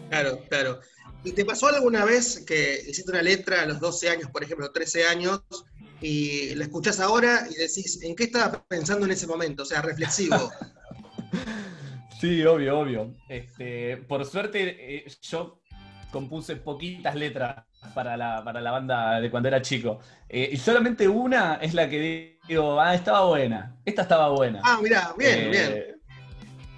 Claro, 0.08 0.38
claro. 0.48 0.80
¿Y 1.24 1.32
te 1.32 1.44
pasó 1.44 1.66
alguna 1.66 2.04
vez 2.04 2.44
que 2.46 2.84
hiciste 2.88 3.10
una 3.10 3.20
letra 3.20 3.62
a 3.62 3.66
los 3.66 3.80
12 3.80 4.10
años, 4.10 4.30
por 4.30 4.44
ejemplo, 4.44 4.70
13 4.70 5.08
años, 5.08 5.42
y 6.00 6.54
la 6.54 6.64
escuchás 6.64 7.00
ahora 7.00 7.48
y 7.50 7.54
decís, 7.54 8.00
¿en 8.02 8.14
qué 8.14 8.24
estabas 8.24 8.62
pensando 8.68 9.04
en 9.04 9.10
ese 9.10 9.26
momento? 9.26 9.64
O 9.64 9.66
sea, 9.66 9.82
reflexivo. 9.82 10.52
Sí, 12.20 12.44
obvio, 12.44 12.78
obvio. 12.78 13.16
Este, 13.28 13.96
por 13.96 14.24
suerte, 14.24 14.76
eh, 14.78 15.04
yo 15.22 15.60
compuse 16.12 16.54
poquitas 16.56 17.14
letras 17.16 17.64
para 17.94 18.16
la, 18.16 18.44
para 18.44 18.60
la 18.60 18.70
banda 18.70 19.20
de 19.20 19.30
cuando 19.30 19.48
era 19.48 19.60
chico. 19.62 19.98
Eh, 20.28 20.50
y 20.52 20.56
solamente 20.56 21.08
una 21.08 21.54
es 21.56 21.74
la 21.74 21.88
que 21.88 22.38
digo, 22.46 22.80
ah, 22.80 22.94
estaba 22.94 23.24
buena. 23.26 23.74
Esta 23.84 24.02
estaba 24.02 24.28
buena. 24.28 24.60
ah, 24.62 24.78
mirá, 24.80 25.12
bien, 25.18 25.38
Eh, 25.40 25.48
bien. 25.50 25.84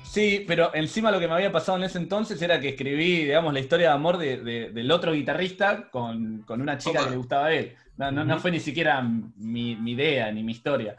Sí, 0.04 0.44
pero 0.46 0.72
encima 0.74 1.10
lo 1.10 1.18
que 1.18 1.26
me 1.26 1.34
había 1.34 1.50
pasado 1.50 1.76
en 1.76 1.82
ese 1.84 1.98
entonces 1.98 2.40
era 2.40 2.60
que 2.60 2.68
escribí, 2.68 3.24
digamos, 3.24 3.52
la 3.52 3.58
historia 3.58 3.88
de 3.88 3.94
amor 3.94 4.16
de- 4.16 4.36
de- 4.38 4.70
del 4.70 4.90
otro 4.92 5.12
guitarrista 5.12 5.90
con, 5.90 6.42
con 6.42 6.60
una 6.60 6.78
chica 6.78 7.00
Opa. 7.00 7.04
que 7.06 7.10
le 7.10 7.16
gustaba 7.16 7.46
a 7.46 7.52
él. 7.52 7.74
No, 7.96 8.12
no, 8.12 8.24
no 8.24 8.38
fue 8.38 8.52
ni 8.52 8.60
siquiera 8.60 9.02
mi, 9.02 9.74
mi 9.74 9.92
idea 9.92 10.30
ni 10.30 10.44
mi 10.44 10.52
historia. 10.52 10.94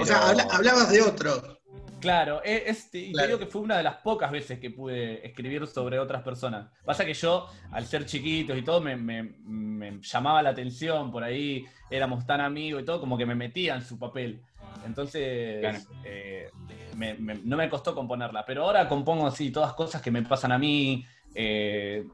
O 0.00 0.04
sea, 0.06 0.28
hablabas 0.52 0.90
de 0.90 1.02
otro. 1.02 1.60
Claro, 2.00 2.42
e- 2.44 2.64
este, 2.66 3.06
te 3.06 3.12
Claro. 3.12 3.26
digo 3.28 3.38
que 3.38 3.46
fue 3.46 3.60
una 3.60 3.76
de 3.76 3.84
las 3.84 3.96
pocas 3.96 4.30
veces 4.32 4.58
que 4.58 4.70
pude 4.70 5.24
escribir 5.24 5.66
sobre 5.68 5.98
otras 6.00 6.22
personas. 6.22 6.68
Pasa 6.84 7.04
que 7.04 7.14
yo, 7.14 7.46
al 7.70 7.86
ser 7.86 8.06
chiquitos 8.06 8.58
y 8.58 8.62
todo, 8.62 8.80
me, 8.80 8.96
me- 8.96 9.22
me 9.44 10.00
llamaba 10.00 10.42
la 10.42 10.50
atención, 10.50 11.12
por 11.12 11.22
ahí 11.22 11.64
éramos 11.88 12.26
tan 12.26 12.40
amigos 12.40 12.82
y 12.82 12.84
todo, 12.84 12.98
como 12.98 13.16
que 13.16 13.24
me 13.26 13.36
metía 13.36 13.76
en 13.76 13.82
su 13.82 13.98
papel. 14.00 14.42
Entonces, 14.84 15.60
Claro. 15.60 15.78
eh, 16.04 16.50
me- 16.96 17.14
me- 17.14 17.36
no 17.44 17.56
me 17.56 17.68
costó 17.68 17.94
componerla, 17.94 18.44
pero 18.44 18.64
ahora 18.64 18.88
compongo 18.88 19.26
así 19.28 19.52
todas 19.52 19.72
cosas 19.74 20.02
que 20.02 20.10
me 20.10 20.22
pasan 20.22 20.52
a 20.52 20.58
mí. 20.58 21.04
eh, 21.34 22.04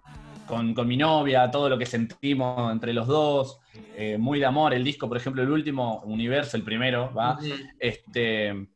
con, 0.47 0.73
con 0.75 0.87
mi 0.87 0.97
novia, 0.97 1.50
todo 1.50 1.69
lo 1.69 1.77
que 1.77 1.85
sentimos 1.85 2.71
entre 2.73 2.93
los 2.93 3.07
dos, 3.09 3.59
eh, 3.97 4.17
muy 4.17 4.38
de 4.38 4.47
amor. 4.47 4.73
El 4.73 4.85
disco, 4.85 5.09
por 5.09 5.17
ejemplo, 5.17 5.43
el 5.43 5.50
último, 5.50 6.00
Universo, 6.05 6.57
el 6.57 6.62
primero, 6.62 7.12
¿va? 7.12 7.37
Este, 7.81 8.69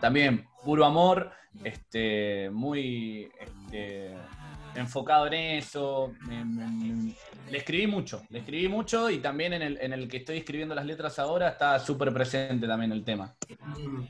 también 0.00 0.46
puro 0.64 0.84
amor, 0.84 1.30
este, 1.64 2.50
muy 2.50 3.28
este, 3.40 4.14
enfocado 4.74 5.26
en 5.28 5.34
eso. 5.34 6.12
me- 6.26 6.44
me- 6.44 6.66
me- 6.66 7.12
le 7.50 7.58
escribí 7.58 7.86
mucho, 7.86 8.22
le 8.30 8.40
escribí 8.40 8.68
mucho 8.68 9.08
y 9.10 9.18
también 9.18 9.52
en 9.52 9.62
el, 9.62 9.78
en 9.80 9.92
el 9.92 10.08
que 10.08 10.18
estoy 10.18 10.38
escribiendo 10.38 10.74
las 10.74 10.84
letras 10.84 11.18
ahora 11.18 11.48
está 11.50 11.78
súper 11.78 12.12
presente 12.12 12.66
también 12.66 12.92
el 12.92 13.04
tema. 13.04 13.34
Mm. 13.78 14.02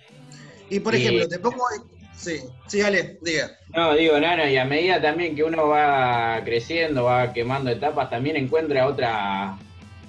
Y 0.70 0.80
por 0.80 0.94
Y- 0.94 0.98
ejemplo, 0.98 1.28
te 1.28 1.38
pongo. 1.38 1.62
Sí, 2.14 2.38
sí, 2.66 2.80
Ale, 2.80 3.18
diga. 3.20 3.50
No, 3.74 3.92
digo, 3.94 4.18
no, 4.18 4.36
no, 4.38 4.48
y 4.48 4.56
a 4.56 4.64
medida 4.64 5.00
también 5.02 5.36
que 5.36 5.44
uno 5.44 5.68
va 5.68 6.40
creciendo, 6.44 7.04
va 7.04 7.30
quemando 7.34 7.68
etapas, 7.70 8.08
también 8.08 8.36
encuentra 8.36 8.86
otra 8.86 9.58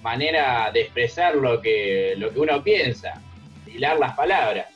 manera 0.02 0.72
de 0.72 0.82
expresar 0.84 1.36
lo 1.36 1.62
que, 1.62 2.14
lo 2.18 2.32
que 2.32 2.40
uno 2.40 2.64
piensa, 2.64 3.22
hilar 3.68 4.00
las 4.00 4.16
palabras. 4.16 4.68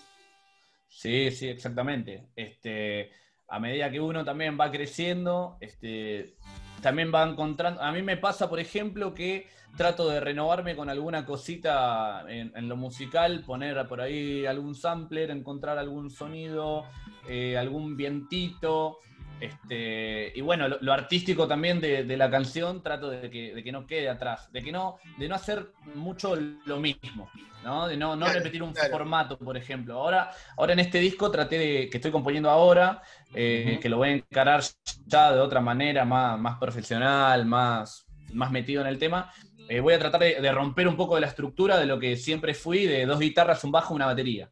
Sí, 1.02 1.32
sí, 1.32 1.48
exactamente. 1.48 2.28
Este, 2.36 3.10
a 3.48 3.60
medida 3.60 3.90
que 3.90 4.00
uno 4.00 4.24
también 4.24 4.56
va 4.60 4.70
creciendo, 4.70 5.58
este, 5.60 6.36
también 6.80 7.12
va 7.12 7.28
encontrando. 7.28 7.82
A 7.82 7.92
mí 7.92 8.04
me 8.04 8.18
pasa, 8.18 8.48
por 8.48 8.60
ejemplo, 8.60 9.12
que 9.12 9.48
trato 9.76 10.08
de 10.08 10.20
renovarme 10.20 10.76
con 10.76 10.92
alguna 10.92 11.26
cosita 11.26 12.24
en, 12.30 12.70
lo 12.70 12.76
musical, 12.76 13.42
poner 13.44 13.88
por 13.88 14.00
ahí 14.00 14.46
algún 14.46 14.76
sampler, 14.76 15.32
encontrar 15.32 15.80
algún 15.80 16.12
sonido, 16.12 16.86
eh, 17.28 17.58
algún 17.58 17.98
vientito. 17.98 19.00
Este, 19.40 20.32
y 20.36 20.42
bueno, 20.42 20.68
lo, 20.68 20.78
lo 20.82 20.94
artístico 20.94 21.48
también 21.48 21.82
de, 21.82 22.04
de 22.04 22.16
la 22.16 22.30
canción 22.30 22.84
trato 22.84 23.10
de 23.10 23.32
que, 23.32 23.56
de 23.56 23.64
que 23.64 23.72
no 23.72 23.88
quede 23.88 24.08
atrás, 24.08 24.52
de 24.52 24.62
que 24.62 24.72
no, 24.72 25.00
de 25.18 25.28
no 25.28 25.34
hacer 25.34 25.72
mucho 25.96 26.36
lo 26.36 26.80
mismo, 26.80 27.28
¿no? 27.64 27.88
De 27.88 27.98
no, 27.98 28.16
no 28.16 28.26
Claro, 28.26 28.40
repetir 28.40 28.64
un 28.64 28.74
claro. 28.74 28.90
formato, 28.92 29.38
por 29.38 29.56
ejemplo. 29.58 29.96
Ahora, 29.96 30.32
ahora 30.58 30.74
en 30.74 30.80
este 30.80 31.00
disco 31.00 31.30
traté 31.32 31.58
de, 31.58 31.90
que 31.90 31.98
estoy 31.98 32.12
componiendo 32.12 32.50
ahora, 32.50 33.02
eh, 33.34 33.80
que 33.82 33.90
lo 33.90 33.98
voy 33.98 34.10
a 34.10 34.12
encarar 34.14 34.62
ya 35.06 35.32
de 35.34 35.40
otra 35.40 35.62
manera, 35.62 36.06
más, 36.06 36.40
más 36.40 36.58
profesional, 36.60 37.46
más, 37.46 38.06
más 38.34 38.52
metido 38.52 38.82
en 38.82 38.88
el 38.88 38.98
tema. 38.98 39.32
eh, 39.70 39.80
voy 39.80 39.94
a 39.94 40.00
tratar 40.00 40.22
de, 40.22 40.42
de 40.42 40.52
romper 40.52 40.88
un 40.88 40.98
poco 40.98 41.16
de 41.16 41.22
la 41.22 41.28
estructura 41.28 41.78
de 41.78 41.86
lo 41.86 41.98
que 42.00 42.16
siempre 42.18 42.54
fui, 42.54 42.86
de 42.88 43.06
dos 43.06 43.20
guitarras, 43.20 43.64
un 43.64 43.72
bajo, 43.72 43.94
una 43.94 44.06
batería. 44.08 44.50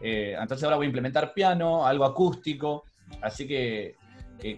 Eh, 0.00 0.36
entonces 0.40 0.64
ahora 0.64 0.76
voy 0.76 0.86
a 0.86 0.88
implementar 0.88 1.32
piano, 1.34 1.86
algo 1.86 2.04
acústico, 2.04 2.84
así 3.20 3.46
que 3.46 3.96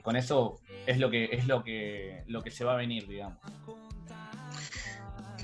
con 0.02 0.14
eso 0.16 0.60
es 0.86 0.98
lo 0.98 1.10
que 1.10 1.28
es 1.32 1.46
lo 1.48 1.64
que 1.64 2.22
lo 2.28 2.42
que 2.42 2.50
se 2.50 2.64
va 2.64 2.74
a 2.74 2.76
venir, 2.76 3.06
digamos. 3.08 3.38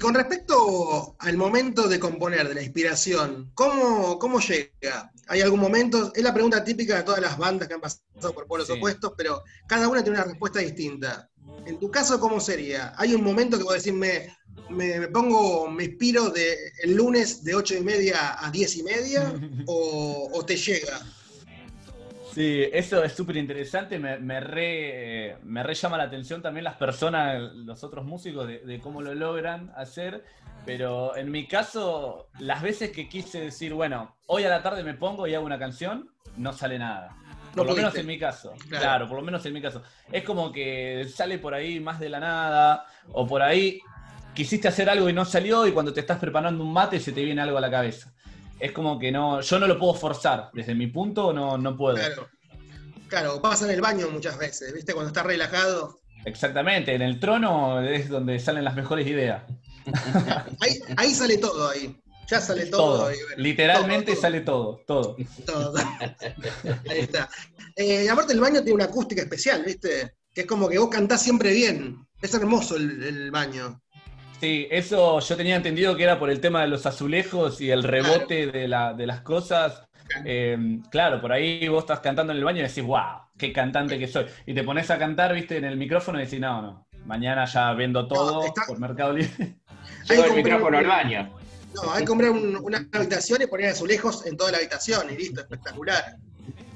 Con 0.01 0.15
respecto 0.15 1.17
al 1.19 1.37
momento 1.37 1.89
de 1.89 1.99
componer, 1.99 2.49
de 2.49 2.55
la 2.55 2.63
inspiración, 2.63 3.51
¿cómo, 3.55 4.19
cómo 4.19 4.39
llega? 4.41 5.11
¿Hay 5.27 5.41
algún 5.41 5.59
momento? 5.61 6.13
Es 6.15 6.23
la 6.23 6.33
pregunta 6.33 6.63
típica 6.63 6.97
de 6.99 7.03
todas 7.03 7.21
las 7.21 7.37
bandas 7.37 7.67
que 7.67 7.75
han 7.75 7.81
pasado 7.81 8.33
por 8.33 8.47
polos 8.47 8.69
Sí. 8.69 8.75
opuestos, 8.75 9.13
pero 9.17 9.43
cada 9.67 9.89
una 9.89 10.03
tiene 10.03 10.19
una 10.19 10.27
respuesta 10.29 10.61
distinta. 10.61 11.29
En 11.67 11.79
tu 11.81 11.91
caso, 11.91 12.21
¿cómo 12.21 12.41
sería? 12.41 12.95
¿Hay 12.97 13.13
un 13.15 13.25
momento 13.25 13.59
que 13.59 13.65
vos 13.65 13.75
decís, 13.75 13.93
me, 13.93 14.37
me, 14.71 15.01
me 15.01 15.09
pongo, 15.09 15.69
me 15.69 15.85
inspiro 15.85 16.31
de, 16.31 16.57
el 16.83 16.95
lunes 16.95 17.43
de 17.43 17.57
8 17.57 17.75
y 17.77 17.81
media 17.81 18.37
a 18.45 18.51
10 18.51 18.77
y 18.77 18.83
media 18.85 19.35
o, 19.67 20.31
o 20.33 20.45
te 20.45 20.57
llega? 20.57 21.01
Sí, 22.39 22.69
eso 22.73 23.03
es 23.03 23.15
súper 23.15 23.37
interesante, 23.37 23.99
me, 23.99 24.17
me, 24.21 24.39
re, 24.39 25.39
me 25.43 25.61
re 25.65 25.75
llama 25.75 25.99
la 25.99 26.05
atención 26.05 26.41
también 26.41 26.63
las 26.63 26.77
personas, 26.77 27.53
los 27.53 27.83
otros 27.83 28.05
músicos, 28.05 28.47
de, 28.47 28.61
de 28.61 28.79
cómo 28.79 29.03
lo 29.03 29.13
logran 29.13 29.73
hacer, 29.75 30.23
pero 30.65 31.17
en 31.17 31.33
mi 31.33 31.49
caso, 31.49 32.29
las 32.39 32.63
veces 32.63 32.93
que 32.93 33.09
quise 33.09 33.41
decir, 33.41 33.75
bueno, 33.75 34.15
hoy 34.27 34.45
a 34.45 34.51
la 34.51 34.63
tarde 34.63 34.85
me 34.85 34.95
pongo 34.95 35.27
y 35.27 35.35
hago 35.35 35.45
una 35.45 35.59
canción, 35.59 36.11
no 36.37 36.53
sale 36.53 36.79
nada. 36.79 37.17
Por 37.57 37.67
No 37.67 37.73
lo 37.73 37.77
menos 37.77 37.97
en 37.97 38.07
mi 38.07 38.21
caso. 38.21 38.53
Claro. 38.69 38.85
Claro. 38.85 39.09
por 39.09 39.17
lo 39.17 39.25
menos 39.25 39.45
en 39.45 39.53
mi 39.53 39.61
caso. 39.61 39.83
Es 40.13 40.23
como 40.23 40.53
que 40.53 41.09
sale 41.13 41.39
por 41.39 41.55
ahí 41.55 41.81
más 41.81 41.99
de 41.99 42.09
la 42.09 42.21
nada, 42.21 42.87
o 43.11 43.27
por 43.27 43.43
ahí 43.43 43.81
quisiste 44.33 44.69
hacer 44.69 44.89
algo 44.89 45.09
y 45.09 45.13
no 45.13 45.25
salió, 45.25 45.67
y 45.67 45.73
cuando 45.73 45.93
te 45.93 45.99
estás 45.99 46.21
preparando 46.21 46.63
un 46.63 46.73
mate 46.73 47.01
se 47.01 47.11
te 47.11 47.25
viene 47.25 47.43
algo 47.43 47.59
a 47.59 47.61
la 47.61 47.71
cabeza. 47.71 48.15
Es 48.61 48.73
como 48.73 48.99
que 48.99 49.13
no, 49.13 49.41
yo 49.41 49.59
no 49.59 49.67
lo 49.67 49.79
puedo 49.79 49.95
forzar. 49.95 50.51
Desde 50.53 50.75
mi 50.75 50.89
punto 50.89 51.33
no, 51.33 51.57
no 51.59 51.77
puedo. 51.77 51.97
Claro. 51.97 52.29
Claro, 53.09 53.41
pasa 53.41 53.65
en 53.65 53.71
el 53.71 53.81
baño 53.81 54.09
muchas 54.11 54.37
veces, 54.37 54.73
¿viste? 54.75 54.93
Cuando 54.93 55.09
estás 55.09 55.25
relajado. 55.25 55.99
Exactamente, 56.25 56.95
en 56.95 57.01
el 57.03 57.19
trono 57.19 57.81
es 57.81 58.09
donde 58.09 58.39
salen 58.39 58.65
las 58.65 58.75
mejores 58.75 59.07
ideas. 59.07 59.45
Ahí, 60.61 60.79
ahí 60.97 61.15
sale 61.15 61.39
todo 61.39 61.71
ahí. 61.71 61.97
Ya 62.29 62.41
sale 62.43 62.67
todo. 62.67 63.05
Todo, 63.05 63.11
literalmente 63.39 64.13
Todo, 64.13 64.15
todo. 64.15 64.21
sale 64.23 64.41
todo, 64.43 64.85
todo. 64.87 65.17
Todo. 65.47 65.75
Ahí 66.91 66.99
está. 66.99 67.31
Eh, 67.75 68.05
y 68.05 68.09
aparte 68.09 68.35
el 68.35 68.41
baño 68.41 68.61
tiene 68.61 68.75
una 68.75 68.85
acústica 68.85 69.23
especial, 69.23 69.65
¿viste? 69.65 70.17
Que 70.35 70.43
es 70.43 70.47
como 70.47 70.69
que 70.69 70.79
vos 70.79 70.91
cantás 70.91 71.23
siempre 71.23 71.55
bien. 71.55 72.07
Es 72.21 72.35
hermoso 72.35 72.77
el, 72.77 73.03
el 73.03 73.31
baño. 73.31 73.81
Sí, 74.41 74.69
eso 74.71 75.19
yo 75.21 75.37
tenía 75.37 75.57
entendido 75.57 75.97
que 75.97 76.05
era 76.05 76.19
por 76.19 76.31
el 76.31 76.41
tema 76.41 76.61
de 76.63 76.69
los 76.69 76.87
azulejos 76.87 77.61
y 77.61 77.71
el 77.71 77.83
rebote 77.83 78.47
de, 78.47 78.69
la- 78.69 78.93
de 78.95 79.07
las 79.07 79.21
cosas. 79.23 79.83
Eh, 80.25 80.57
claro, 80.91 81.21
por 81.21 81.33
ahí 81.33 81.67
vos 81.69 81.83
estás 81.83 82.01
cantando 82.01 82.33
en 82.33 82.39
el 82.39 82.45
baño 82.45 82.61
y 82.61 82.69
decís, 82.69 82.85
wow, 82.85 83.23
qué 83.37 83.53
cantante 83.53 83.99
que 83.99 84.07
soy. 84.07 84.27
Y 84.47 84.55
te 84.55 84.63
pones 84.63 84.91
a 84.91 84.99
cantar, 84.99 85.35
viste, 85.35 85.57
en 85.57 85.65
el 85.65 85.77
micrófono 85.77 86.21
y 86.21 86.25
decís, 86.25 86.39
no, 86.41 86.63
no, 86.63 86.87
mañana 87.05 87.45
ya 87.47 87.73
vendo 87.73 88.07
todo 88.07 88.45
está- 88.47 88.63
por 88.67 88.79
Mercado 88.79 89.13
Libre. 89.13 89.31
Llevo 90.09 90.23
el 90.23 90.29
compré 90.31 90.43
micrófono 90.45 90.79
al 90.79 90.87
baño. 90.87 91.35
No, 91.75 91.93
hay 91.93 92.01
que 92.01 92.07
comprar 92.07 92.31
un- 92.31 92.57
una 92.63 92.87
habitación 92.93 93.43
y 93.43 93.47
poner 93.47 93.71
azulejos 93.71 94.25
en 94.27 94.37
toda 94.37 94.53
la 94.53 94.59
habitación 94.59 95.13
y 95.13 95.17
listo, 95.17 95.41
espectacular. 95.41 96.17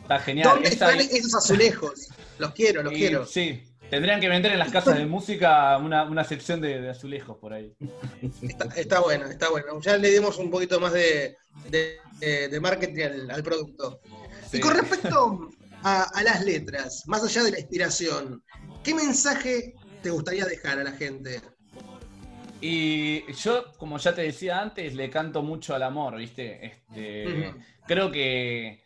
Está 0.03 0.19
genial. 0.19 0.49
¿Dónde 0.51 0.69
Esa- 0.69 0.91
están 0.93 1.01
esos 1.17 1.35
azulejos? 1.35 2.09
Los 2.39 2.53
quiero, 2.53 2.83
los 2.83 2.93
y- 2.93 2.97
quiero. 2.97 3.25
Sí, 3.25 3.63
tendrían 3.93 4.21
que 4.23 4.29
vender 4.31 4.53
en 4.53 4.59
las 4.59 4.73
casas 4.73 4.97
de 4.97 5.05
música 5.05 5.77
una, 5.77 6.05
una 6.05 6.25
sección 6.25 6.63
de, 6.63 6.81
de 6.81 6.89
azulejos 6.89 7.37
por 7.37 7.53
ahí. 7.53 7.75
Está, 8.41 8.65
está 8.75 9.01
bueno, 9.01 9.27
está 9.27 9.51
bueno. 9.51 9.79
Ya 9.83 9.99
le 9.99 10.09
dimos 10.11 10.39
un 10.39 10.51
poquito 10.51 10.81
más 10.81 10.95
de, 10.95 11.37
de- 11.69 12.59
marketing 12.59 13.03
al, 13.03 13.31
al 13.31 13.43
producto. 13.43 14.01
Sí. 14.51 14.57
Y 14.57 14.61
con 14.61 14.75
respecto 14.79 15.51
a, 15.83 16.05
a 16.05 16.23
las 16.23 16.43
letras, 16.43 17.03
más 17.07 17.23
allá 17.23 17.43
de 17.43 17.51
la 17.51 17.59
inspiración, 17.61 18.43
¿qué 18.83 18.95
mensaje 18.95 19.75
te 20.03 20.09
gustaría 20.09 20.47
dejar 20.47 20.79
a 20.79 20.85
la 20.85 20.93
gente? 20.93 21.43
Y 22.63 23.31
yo, 23.35 23.75
como 23.77 23.99
ya 23.99 24.15
te 24.15 24.23
decía 24.23 24.59
antes, 24.63 24.95
le 24.95 25.11
canto 25.11 25.43
mucho 25.43 25.75
al 25.75 25.83
amor, 25.83 26.17
¿viste? 26.17 26.65
Este. 26.65 27.53
Creo 27.87 28.11
que, 28.11 28.85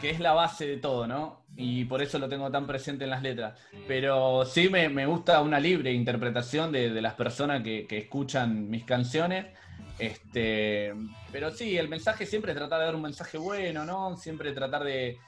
que 0.00 0.08
es 0.08 0.18
la 0.18 0.32
base 0.32 0.66
de 0.66 0.76
todo, 0.78 1.06
¿no? 1.06 1.43
Y 1.56 1.84
por 1.84 2.02
eso 2.02 2.18
lo 2.18 2.28
tengo 2.28 2.50
tan 2.50 2.66
presente 2.66 3.04
en 3.04 3.10
las 3.10 3.22
letras. 3.22 3.58
Pero 3.86 4.44
sí 4.44 4.68
me, 4.68 4.88
me 4.88 5.06
gusta 5.06 5.40
una 5.40 5.60
libre 5.60 5.92
interpretación 5.92 6.72
de, 6.72 6.90
de 6.90 7.00
las 7.02 7.14
personas 7.14 7.62
que, 7.62 7.86
que 7.86 7.98
escuchan 7.98 8.68
mis 8.68 8.84
canciones. 8.84 9.46
Este, 9.98 10.92
pero 11.30 11.50
sí, 11.52 11.78
el 11.78 11.88
mensaje 11.88 12.26
siempre 12.26 12.50
es 12.52 12.58
tratar 12.58 12.80
de 12.80 12.86
dar 12.86 12.96
un 12.96 13.02
mensaje 13.02 13.38
bueno, 13.38 13.84
¿no? 13.84 14.16
Siempre 14.16 14.50
tratar 14.52 14.82
de, 14.82 15.18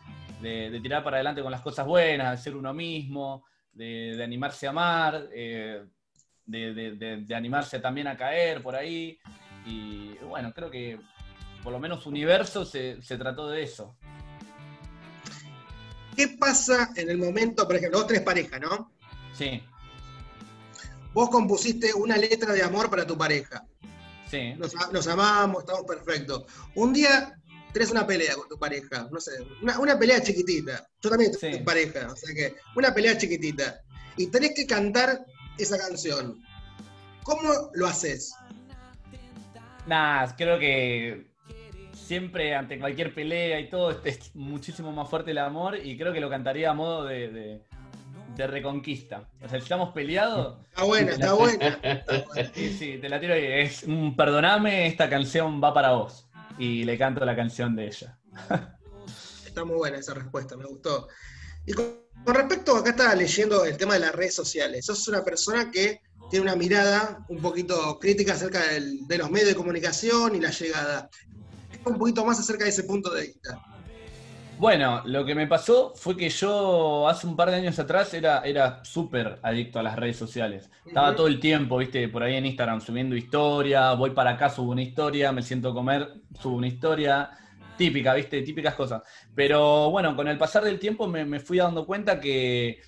de- 0.42 0.80
tirar 0.82 1.04
para 1.04 1.18
adelante 1.18 1.42
con 1.42 1.52
las 1.52 1.60
cosas 1.60 1.86
buenas, 1.86 2.32
de 2.36 2.42
ser 2.42 2.56
uno 2.56 2.74
mismo, 2.74 3.44
de, 3.72 4.20
animarse 4.22 4.66
a 4.66 4.70
amar, 4.70 5.28
eh, 5.32 5.84
de 6.46 7.34
animarse 7.34 7.78
también 7.78 8.08
a 8.08 8.16
caer 8.16 8.62
por 8.62 8.74
ahí. 8.74 9.18
Y 9.64 10.14
bueno, 10.24 10.52
creo 10.52 10.70
que 10.70 10.98
por 11.62 11.72
lo 11.72 11.78
menos 11.78 12.06
Universo 12.06 12.64
se, 12.64 13.00
se 13.02 13.16
trató 13.18 13.48
de 13.48 13.62
eso. 13.62 13.96
¿Qué 16.16 16.28
pasa 16.28 16.90
en 16.96 17.10
el 17.10 17.18
momento, 17.18 17.66
por 17.66 17.76
ejemplo, 17.76 17.98
vos 17.98 18.06
tenés 18.08 18.22
pareja, 18.22 18.58
¿no? 18.58 18.92
Sí, 19.34 19.62
Vos 21.12 21.30
compusiste 21.30 21.94
una 21.94 22.16
letra 22.18 22.52
de 22.52 22.62
amor 22.62 22.90
para 22.90 23.06
tu 23.06 23.16
pareja. 23.16 23.62
sí. 24.30 24.52
Nos, 24.58 24.74
nos 24.92 25.06
amamos, 25.06 25.60
estamos 25.62 25.84
perfectos. 25.86 26.44
Un 26.74 26.92
día 26.92 27.32
tenés 27.72 27.90
una 27.90 28.06
pelea 28.06 28.34
con 28.34 28.48
tu 28.48 28.58
pareja, 28.58 29.08
no 29.10 29.18
sé, 29.20 29.32
una, 29.62 29.78
una 29.78 29.98
pelea 29.98 30.22
chiquitita. 30.22 30.86
Yo 31.00 31.08
también 31.10 31.32
tengo 31.38 31.56
Sí. 31.58 31.62
pareja, 31.62 32.08
o 32.12 32.16
sea 32.16 32.34
que 32.34 32.56
una 32.74 32.92
pelea 32.92 33.16
chiquitita. 33.16 33.80
Y 34.18 34.26
tenés 34.28 34.52
que 34.54 34.66
cantar 34.66 35.24
esa 35.58 35.78
canción. 35.78 36.38
¿Cómo 37.22 37.70
lo 37.74 37.86
haces? 37.86 38.34
Nada, 39.86 40.34
creo 40.36 40.58
que 40.58 41.30
siempre 41.96 42.54
ante 42.54 42.78
cualquier 42.78 43.14
pelea 43.14 43.58
y 43.60 43.68
todo 43.70 43.90
este, 43.90 44.10
es 44.10 44.34
muchísimo 44.34 44.92
más 44.92 45.08
fuerte 45.08 45.30
el 45.32 45.38
amor 45.38 45.76
y 45.82 45.96
creo 45.96 46.12
que 46.12 46.20
lo 46.20 46.28
cantaría 46.30 46.70
a 46.70 46.74
modo 46.74 47.04
de, 47.04 47.28
de- 47.30 47.62
de 48.36 48.46
reconquista. 48.46 49.26
O 49.42 49.48
sea, 49.48 49.58
si 49.58 49.62
estamos 49.64 49.94
peleados, 49.94 50.58
Está 50.68 50.84
buena, 50.84 51.12
está 51.12 51.32
buena. 51.32 51.66
está 51.82 52.22
buena. 52.26 52.50
sí, 52.54 52.68
sí, 52.78 52.98
te 53.00 53.08
la 53.08 53.18
tiro 53.18 53.34
y 53.38 53.44
es 53.44 53.82
un 53.84 54.14
perdoname, 54.14 54.86
esta 54.86 55.08
canción 55.08 55.58
va 55.62 55.72
para 55.72 55.92
vos. 55.92 56.26
Y 56.58 56.84
le 56.84 56.98
canto 56.98 57.24
la 57.24 57.34
canción 57.34 57.74
de 57.74 57.86
ella. 57.86 58.18
Está 59.46 59.64
muy 59.64 59.76
buena 59.76 59.96
esa 59.98 60.12
respuesta, 60.12 60.54
me 60.56 60.66
gustó. 60.66 61.08
Y 61.64 61.72
con, 61.72 61.94
con 62.24 62.34
respecto, 62.34 62.76
acá 62.76 62.90
estaba 62.90 63.14
leyendo 63.14 63.64
el 63.64 63.76
tema 63.78 63.94
de 63.94 64.00
las 64.00 64.14
redes 64.14 64.34
sociales. 64.34 64.84
Sos 64.84 65.08
una 65.08 65.24
persona 65.24 65.70
que 65.70 66.02
tiene 66.30 66.42
una 66.44 66.56
mirada 66.56 67.24
un 67.30 67.40
poquito 67.40 67.98
crítica 67.98 68.34
acerca 68.34 68.60
del- 68.66 69.06
de 69.06 69.16
los 69.18 69.30
medios 69.30 69.48
de 69.48 69.54
comunicación 69.54 70.34
y 70.34 70.40
la 70.40 70.50
llegada. 70.50 71.08
Un 71.86 71.98
poquito 71.98 72.24
más 72.24 72.38
acerca 72.38 72.64
de 72.64 72.70
ese 72.70 72.84
punto 72.84 73.10
de 73.10 73.22
vista. 73.22 73.60
Bueno, 74.58 75.02
lo 75.04 75.24
que 75.24 75.34
me 75.34 75.46
pasó 75.46 75.92
fue 75.94 76.16
que 76.16 76.30
yo 76.30 77.06
hace 77.08 77.26
un 77.26 77.36
par 77.36 77.50
de 77.50 77.56
años 77.56 77.78
atrás 77.78 78.14
era, 78.14 78.40
era 78.40 78.82
súper 78.84 79.38
adicto 79.42 79.78
a 79.78 79.82
las 79.82 79.96
redes 79.96 80.16
sociales. 80.16 80.70
Estaba 80.86 81.14
todo 81.14 81.26
el 81.26 81.38
tiempo, 81.38 81.76
viste, 81.76 82.08
por 82.08 82.22
ahí 82.22 82.36
en 82.36 82.46
Instagram 82.46 82.80
subiendo 82.80 83.14
historia, 83.14 83.92
voy 83.92 84.10
para 84.10 84.30
acá, 84.30 84.48
subo 84.48 84.72
una 84.72 84.80
historia, 84.82 85.30
me 85.30 85.42
siento 85.42 85.70
a 85.70 85.74
comer, 85.74 86.08
subo 86.40 86.56
una 86.56 86.68
historia. 86.68 87.30
Típica, 87.76 88.14
viste, 88.14 88.40
típicas 88.40 88.74
cosas. 88.74 89.02
Pero 89.34 89.90
bueno, 89.90 90.16
con 90.16 90.26
el 90.26 90.38
pasar 90.38 90.64
del 90.64 90.78
tiempo 90.78 91.06
me, 91.06 91.26
me 91.26 91.38
fui 91.38 91.58
dando 91.58 91.84
cuenta 91.84 92.18
que, 92.18 92.80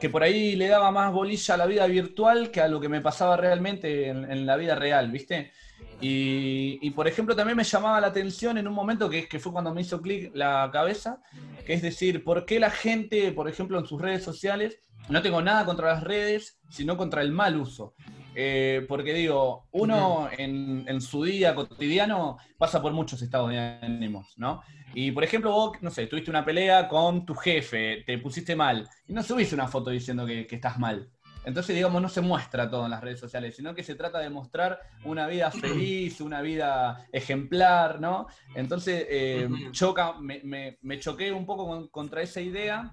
que 0.00 0.08
por 0.08 0.22
ahí 0.22 0.56
le 0.56 0.68
daba 0.68 0.90
más 0.90 1.12
bolilla 1.12 1.54
a 1.54 1.58
la 1.58 1.66
vida 1.66 1.86
virtual 1.86 2.50
que 2.50 2.62
a 2.62 2.68
lo 2.68 2.80
que 2.80 2.88
me 2.88 3.02
pasaba 3.02 3.36
realmente 3.36 4.08
en, 4.08 4.30
en 4.30 4.46
la 4.46 4.56
vida 4.56 4.74
real, 4.74 5.10
viste. 5.10 5.52
Y, 6.00 6.78
y, 6.80 6.90
por 6.90 7.06
ejemplo, 7.06 7.36
también 7.36 7.56
me 7.56 7.64
llamaba 7.64 8.00
la 8.00 8.08
atención 8.08 8.56
en 8.58 8.66
un 8.66 8.74
momento 8.74 9.10
que, 9.10 9.28
que 9.28 9.38
fue 9.38 9.52
cuando 9.52 9.74
me 9.74 9.82
hizo 9.82 10.00
clic 10.00 10.30
la 10.34 10.70
cabeza, 10.72 11.20
que 11.66 11.74
es 11.74 11.82
decir, 11.82 12.24
¿por 12.24 12.46
qué 12.46 12.58
la 12.58 12.70
gente, 12.70 13.32
por 13.32 13.48
ejemplo, 13.48 13.78
en 13.78 13.86
sus 13.86 14.00
redes 14.00 14.24
sociales, 14.24 14.80
no 15.08 15.22
tengo 15.22 15.42
nada 15.42 15.64
contra 15.64 15.88
las 15.88 16.02
redes, 16.02 16.58
sino 16.70 16.96
contra 16.96 17.22
el 17.22 17.32
mal 17.32 17.56
uso? 17.56 17.94
Eh, 18.34 18.86
porque 18.88 19.12
digo, 19.12 19.66
uno 19.72 20.28
en, 20.38 20.84
en 20.86 21.00
su 21.00 21.24
día 21.24 21.54
cotidiano 21.54 22.38
pasa 22.56 22.80
por 22.80 22.92
muchos 22.92 23.20
estados 23.22 23.50
de 23.50 23.58
ánimos, 23.58 24.34
¿no? 24.36 24.62
Y 24.94 25.10
por 25.12 25.24
ejemplo, 25.24 25.50
vos, 25.50 25.78
no 25.82 25.90
sé, 25.90 26.06
tuviste 26.06 26.30
una 26.30 26.44
pelea 26.44 26.88
con 26.88 27.24
tu 27.26 27.34
jefe, 27.34 28.02
te 28.06 28.18
pusiste 28.18 28.56
mal, 28.56 28.88
y 29.06 29.12
no 29.12 29.22
subiste 29.22 29.54
una 29.54 29.68
foto 29.68 29.90
diciendo 29.90 30.26
que, 30.26 30.46
que 30.46 30.56
estás 30.56 30.78
mal. 30.78 31.10
Entonces, 31.44 31.74
digamos, 31.74 32.02
no 32.02 32.08
se 32.08 32.20
muestra 32.20 32.68
todo 32.70 32.84
en 32.84 32.90
las 32.90 33.00
redes 33.00 33.18
sociales, 33.18 33.56
sino 33.56 33.74
que 33.74 33.82
se 33.82 33.94
trata 33.94 34.18
de 34.18 34.28
mostrar 34.28 34.78
una 35.04 35.26
vida 35.26 35.50
feliz, 35.50 36.20
una 36.20 36.42
vida 36.42 37.06
ejemplar, 37.12 38.00
¿no? 38.00 38.26
Entonces, 38.54 39.06
eh, 39.08 39.48
choca, 39.72 40.14
me, 40.20 40.40
me- 40.44 40.78
me 40.82 40.98
choqué 41.00 41.32
un 41.32 41.46
poco 41.46 41.66
con- 41.66 41.88
contra 41.88 42.20
esa 42.22 42.40
idea. 42.40 42.92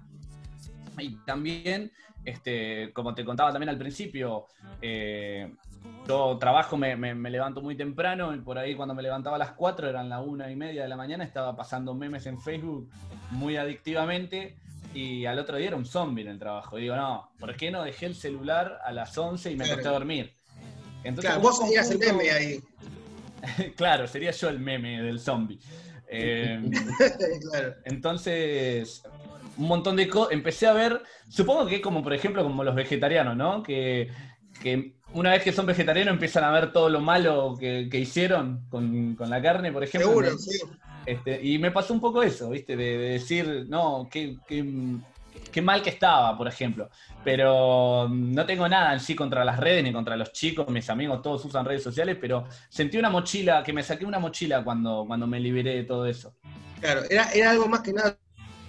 Y 0.98 1.14
también, 1.26 1.92
este, 2.24 2.90
como 2.94 3.14
te 3.14 3.24
contaba 3.24 3.52
también 3.52 3.68
al 3.68 3.78
principio, 3.78 4.46
eh, 4.80 5.54
yo 6.08 6.38
trabajo, 6.40 6.76
me, 6.78 6.96
me- 6.96 7.14
me 7.14 7.28
levanto 7.30 7.60
muy 7.60 7.76
temprano 7.76 8.34
y 8.34 8.40
por 8.40 8.56
ahí 8.58 8.74
cuando 8.74 8.94
me 8.94 9.02
levantaba 9.02 9.36
a 9.36 9.38
las 9.38 9.52
4 9.52 9.88
eran 9.88 10.08
la 10.08 10.20
una 10.20 10.50
y 10.50 10.56
media 10.56 10.82
de 10.82 10.88
la 10.88 10.96
mañana, 10.96 11.22
estaba 11.22 11.54
pasando 11.54 11.94
memes 11.94 12.24
en 12.26 12.40
Facebook 12.40 12.90
muy 13.30 13.56
adictivamente 13.58 14.56
y 14.94 15.26
al 15.26 15.38
otro 15.38 15.56
día 15.56 15.68
era 15.68 15.76
un 15.76 15.86
zombie 15.86 16.22
en 16.22 16.28
el 16.30 16.38
trabajo. 16.38 16.78
Y 16.78 16.82
digo, 16.82 16.96
no, 16.96 17.30
¿por 17.38 17.54
qué 17.56 17.70
no 17.70 17.82
dejé 17.82 18.06
el 18.06 18.14
celular 18.14 18.78
a 18.84 18.92
las 18.92 19.16
11 19.16 19.50
y 19.52 19.56
me 19.56 19.64
Claro. 19.64 19.72
acosté 19.74 19.88
a 19.88 19.92
dormir? 19.92 20.34
Entonces, 21.04 21.30
Claro, 21.30 21.42
vos 21.42 21.58
serías 21.58 21.90
el 21.90 21.98
meme 21.98 22.30
ahí. 22.30 22.60
claro, 23.76 24.06
sería 24.08 24.30
yo 24.32 24.48
el 24.48 24.58
meme 24.58 25.02
del 25.02 25.20
zombie. 25.20 25.58
Eh, 26.10 26.60
claro. 27.50 27.74
entonces, 27.84 29.02
un 29.56 29.66
montón 29.68 29.96
de 29.96 30.08
cosas. 30.08 30.32
Empecé 30.32 30.66
a 30.66 30.72
ver, 30.72 31.02
supongo 31.28 31.66
que 31.66 31.76
es 31.76 31.80
como, 31.82 32.02
por 32.02 32.14
ejemplo, 32.14 32.42
como 32.42 32.64
los 32.64 32.74
vegetarianos, 32.74 33.36
¿no? 33.36 33.62
Que, 33.62 34.10
que 34.62 34.94
una 35.12 35.30
vez 35.32 35.42
que 35.42 35.52
son 35.52 35.66
vegetarianos 35.66 36.14
empiezan 36.14 36.44
a 36.44 36.50
ver 36.52 36.72
todo 36.72 36.88
lo 36.90 37.00
malo 37.00 37.56
que, 37.58 37.88
que 37.90 37.98
hicieron 37.98 38.66
con, 38.68 39.14
con 39.16 39.30
la 39.30 39.42
carne, 39.42 39.72
por 39.72 39.82
ejemplo. 39.84 40.10
Seguro, 40.10 40.38
sí. 40.38 40.58
Este, 41.04 41.40
y 41.44 41.58
me 41.58 41.70
pasó 41.72 41.94
un 41.94 42.00
poco 42.00 42.22
eso, 42.22 42.50
¿viste? 42.50 42.76
De, 42.76 42.98
de 42.98 43.08
decir, 43.12 43.66
no, 43.68 44.08
qué, 44.10 44.40
qué- 44.46 45.00
qué 45.52 45.62
mal 45.62 45.82
que 45.82 45.90
estaba, 45.90 46.36
por 46.36 46.48
ejemplo. 46.48 46.90
Pero 47.22 48.08
no 48.10 48.46
tengo 48.46 48.68
nada 48.68 48.92
en 48.94 49.00
sí 49.00 49.14
contra 49.14 49.44
las 49.44 49.58
redes 49.58 49.82
ni 49.84 49.92
contra 49.92 50.16
los 50.16 50.32
chicos, 50.32 50.68
mis 50.68 50.88
amigos, 50.90 51.22
todos 51.22 51.44
usan 51.44 51.64
redes 51.64 51.82
sociales, 51.82 52.18
pero 52.20 52.46
sentí 52.68 52.98
una 52.98 53.10
mochila, 53.10 53.62
que 53.62 53.72
me 53.72 53.82
saqué 53.82 54.04
una 54.04 54.18
mochila 54.18 54.62
cuando, 54.64 55.04
cuando 55.06 55.26
me 55.26 55.40
liberé 55.40 55.76
de 55.76 55.84
todo 55.84 56.06
eso. 56.06 56.34
Claro, 56.80 57.02
era, 57.10 57.30
era 57.32 57.50
algo 57.50 57.68
más 57.68 57.80
que 57.82 57.92
nada 57.92 58.18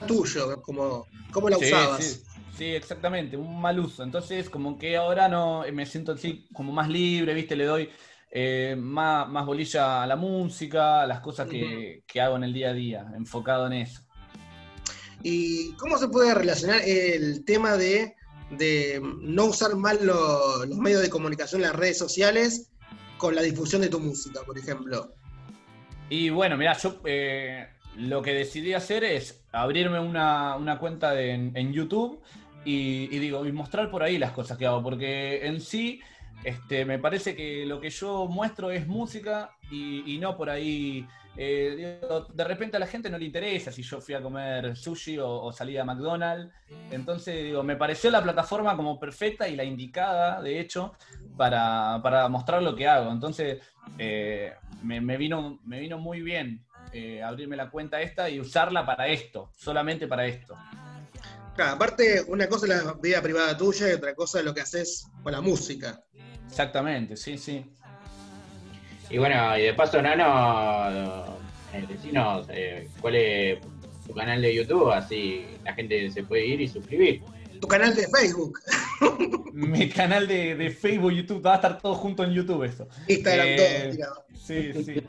tuyo, 0.07 0.61
como, 0.61 1.07
cómo 1.31 1.49
la 1.49 1.57
Sí, 1.57 1.65
usabas. 1.65 2.03
sí, 2.03 2.23
sí, 2.59 2.65
exactamente, 2.75 3.35
un 3.37 3.59
mal 3.59 3.79
uso. 3.79 4.03
Entonces, 4.03 4.49
como 4.49 4.77
que 4.77 4.95
ahora 4.97 5.27
no 5.27 5.63
me 5.73 5.85
siento 5.85 6.11
así 6.11 6.47
como 6.53 6.71
más 6.71 6.87
libre, 6.89 7.33
¿viste? 7.33 7.55
Le 7.55 7.65
doy 7.65 7.89
eh, 8.31 8.75
más, 8.77 9.27
más 9.27 9.45
bolilla 9.45 10.03
a 10.03 10.07
la 10.07 10.15
música, 10.15 11.01
a 11.01 11.07
las 11.07 11.21
cosas 11.21 11.47
que, 11.47 12.03
que 12.05 12.21
hago 12.21 12.35
en 12.35 12.43
el 12.43 12.53
día 12.53 12.69
a 12.69 12.73
día, 12.73 13.07
enfocado 13.15 13.65
en 13.67 13.73
eso. 13.73 14.01
¿Y 15.23 15.73
cómo 15.73 15.97
se 15.97 16.07
puede 16.07 16.33
relacionar 16.33 16.81
el 16.85 17.43
tema 17.43 17.75
de, 17.75 18.15
de 18.51 19.01
no 19.21 19.45
usar 19.45 19.75
mal 19.75 19.99
lo- 20.05 20.65
los 20.65 20.77
medios 20.77 21.01
de 21.01 21.09
comunicación, 21.09 21.61
las 21.61 21.75
redes 21.75 21.97
sociales, 21.97 22.71
con 23.17 23.35
la 23.35 23.41
difusión 23.41 23.81
de 23.81 23.89
tu 23.89 23.99
música, 23.99 24.41
por 24.45 24.57
ejemplo? 24.57 25.13
Y 26.09 26.29
bueno, 26.29 26.55
mira, 26.57 26.77
yo 26.77 26.99
eh, 27.05 27.67
lo 27.97 28.21
que 28.21 28.33
decidí 28.33 28.73
hacer 28.73 29.03
es 29.03 29.43
abrirme 29.51 29.99
una, 29.99 30.55
una 30.55 30.79
cuenta 30.79 31.11
de- 31.11 31.31
en, 31.31 31.51
en 31.55 31.73
YouTube 31.73 32.21
y, 32.65 33.07
digo, 33.07 33.45
y 33.45 33.51
mostrar 33.51 33.89
por 33.89 34.03
ahí 34.03 34.17
las 34.17 34.31
cosas 34.31 34.57
que 34.57 34.65
hago, 34.65 34.83
porque 34.83 35.45
en 35.45 35.61
sí 35.61 36.01
este, 36.43 36.85
me 36.85 36.99
parece 36.99 37.35
que 37.35 37.65
lo 37.65 37.79
que 37.79 37.89
yo 37.89 38.27
muestro 38.27 38.71
es 38.71 38.87
música 38.87 39.51
y, 39.71 40.17
no 40.19 40.35
por 40.37 40.49
ahí. 40.49 41.07
eh, 41.37 41.99
de 42.33 42.43
repente 42.43 42.77
a 42.77 42.79
la 42.79 42.87
gente 42.87 43.09
no 43.09 43.17
le 43.17 43.25
interesa 43.25 43.71
si 43.71 43.81
yo 43.81 44.01
fui 44.01 44.13
a 44.13 44.21
comer 44.21 44.75
sushi 44.75 45.17
o, 45.19 45.51
salí 45.51 45.77
a 45.77 45.85
McDonald's. 45.85 46.53
Entonces, 46.91 47.43
digo, 47.43 47.63
me 47.63 47.75
pareció 47.75 48.11
la 48.11 48.21
plataforma 48.21 48.75
como 48.75 48.99
perfecta 48.99 49.47
y 49.47 49.55
la 49.55 49.63
indicada, 49.63 50.41
de 50.41 50.59
hecho, 50.59 50.93
para, 51.37 51.99
para 52.03 52.27
mostrar 52.29 52.61
lo 52.61 52.75
que 52.75 52.87
hago. 52.87 53.11
Entonces, 53.11 53.61
eh, 53.97 54.53
me, 54.83 55.01
me 55.01 55.17
vino, 55.17 55.59
me 55.65 55.79
vino 55.79 55.97
muy 55.97 56.21
bien 56.21 56.63
eh, 56.91 57.21
abrirme 57.21 57.55
la 57.55 57.69
cuenta 57.69 58.01
esta 58.01 58.29
y 58.29 58.39
usarla 58.39 58.85
para 58.85 59.07
esto, 59.07 59.51
solamente 59.55 60.07
para 60.07 60.25
esto. 60.25 60.55
Claro, 61.59 61.73
aparte, 61.73 62.23
una 62.29 62.47
cosa 62.47 62.67
es 62.67 62.85
la 62.85 62.93
vida 62.93 63.21
privada 63.21 63.57
tuya 63.57 63.89
y 63.89 63.91
otra 63.91 64.15
cosa 64.15 64.39
es 64.39 64.45
lo 64.45 64.53
que 64.53 64.61
haces 64.61 65.07
con 65.21 65.33
la 65.33 65.41
música. 65.41 66.01
Exactamente, 66.47 67.17
sí, 67.17 67.37
sí. 67.37 67.65
Y 69.09 69.17
bueno, 69.17 69.57
y 69.57 69.63
de 69.63 69.73
paso, 69.73 70.01
Nano, 70.01 71.37
eh, 71.73 71.85
decinos 71.85 72.47
eh, 72.49 72.87
cuál 73.01 73.15
es 73.17 73.59
tu 74.07 74.13
canal 74.13 74.41
de 74.41 74.55
YouTube, 74.55 74.89
así 74.89 75.47
la 75.65 75.73
gente 75.73 76.09
se 76.09 76.23
puede 76.23 76.45
ir 76.45 76.61
y 76.61 76.69
suscribir. 76.69 77.23
Tu 77.59 77.67
canal 77.67 77.93
de 77.93 78.07
Facebook, 78.07 78.57
Mi 79.53 79.89
canal 79.89 80.27
de, 80.27 80.55
de 80.55 80.69
Facebook, 80.71 81.11
YouTube, 81.11 81.45
va 81.45 81.53
a 81.53 81.55
estar 81.55 81.77
todo 81.79 81.95
junto 81.95 82.23
en 82.23 82.31
YouTube 82.31 82.63
eso. 82.63 82.87
Instagram, 83.07 83.47
Eh, 83.47 83.97
todo. 83.99 84.25
Sí, 84.33 84.73
sí. 84.83 85.03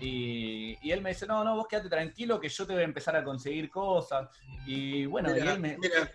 Y, 0.00 0.76
y 0.82 0.90
él 0.90 1.00
me 1.00 1.10
dice, 1.10 1.26
no, 1.26 1.44
no, 1.44 1.54
vos 1.56 1.68
quédate 1.68 1.88
tranquilo 1.88 2.40
que 2.40 2.48
yo 2.48 2.66
te 2.66 2.72
voy 2.72 2.82
a 2.82 2.84
empezar 2.84 3.14
a 3.16 3.22
conseguir 3.22 3.70
cosas. 3.70 4.28
Y 4.66 5.06
bueno, 5.06 5.30
y 5.36 5.40
él 5.40 5.60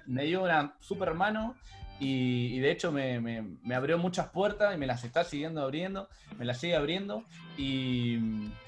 me, 0.05 0.23
dio 0.23 0.43
una 0.43 0.75
super 0.79 1.13
mano 1.13 1.55
y, 1.99 2.55
y 2.55 2.59
de 2.59 2.71
hecho 2.71 2.91
me, 2.91 3.19
me- 3.19 3.41
me 3.63 3.75
abrió 3.75 3.97
muchas 3.97 4.29
puertas 4.29 4.75
y 4.75 4.77
me 4.77 4.85
las 4.87 5.03
está 5.03 5.23
siguiendo 5.23 5.61
abriendo, 5.61 6.09
me 6.37 6.45
las 6.45 6.59
sigue 6.59 6.75
abriendo 6.75 7.23
y, 7.57 8.17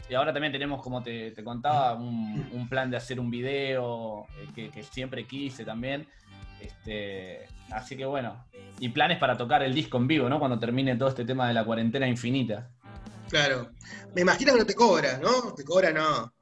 y 0.10 0.14
ahora 0.16 0.34
también 0.34 0.52
tenemos, 0.52 0.82
como 0.82 1.04
te, 1.04 1.32
te 1.32 1.44
contaba, 1.44 1.94
un, 1.96 2.48
un 2.52 2.68
plan 2.70 2.90
de 2.90 2.98
hacer 2.98 3.20
un 3.20 3.30
video 3.30 4.26
eh, 4.42 4.48
que, 4.56 4.70
que 4.70 4.84
siempre 4.84 5.26
quise 5.26 5.64
también. 5.66 6.08
Este, 6.62 7.48
así 7.72 7.96
que 7.96 8.06
bueno, 8.06 8.46
y 8.80 8.90
planes 8.90 9.18
para 9.18 9.38
tocar 9.38 9.64
el 9.64 9.74
disco 9.74 9.98
en 9.98 10.08
vivo, 10.08 10.30
¿no? 10.30 10.40
Cuando 10.40 10.60
termine 10.60 10.96
todo 10.96 11.10
este 11.10 11.26
tema 11.26 11.48
de 11.48 11.54
la 11.54 11.64
cuarentena 11.64 12.08
infinita. 12.08 12.70
Claro. 13.30 13.72
Me 14.16 14.22
imagino 14.22 14.54
que 14.54 14.60
no 14.60 14.66
te 14.66 14.76
cobra, 14.76 15.18
¿no? 15.20 15.54
Te 15.54 15.64
cobra, 15.64 15.92
no. 15.92 16.34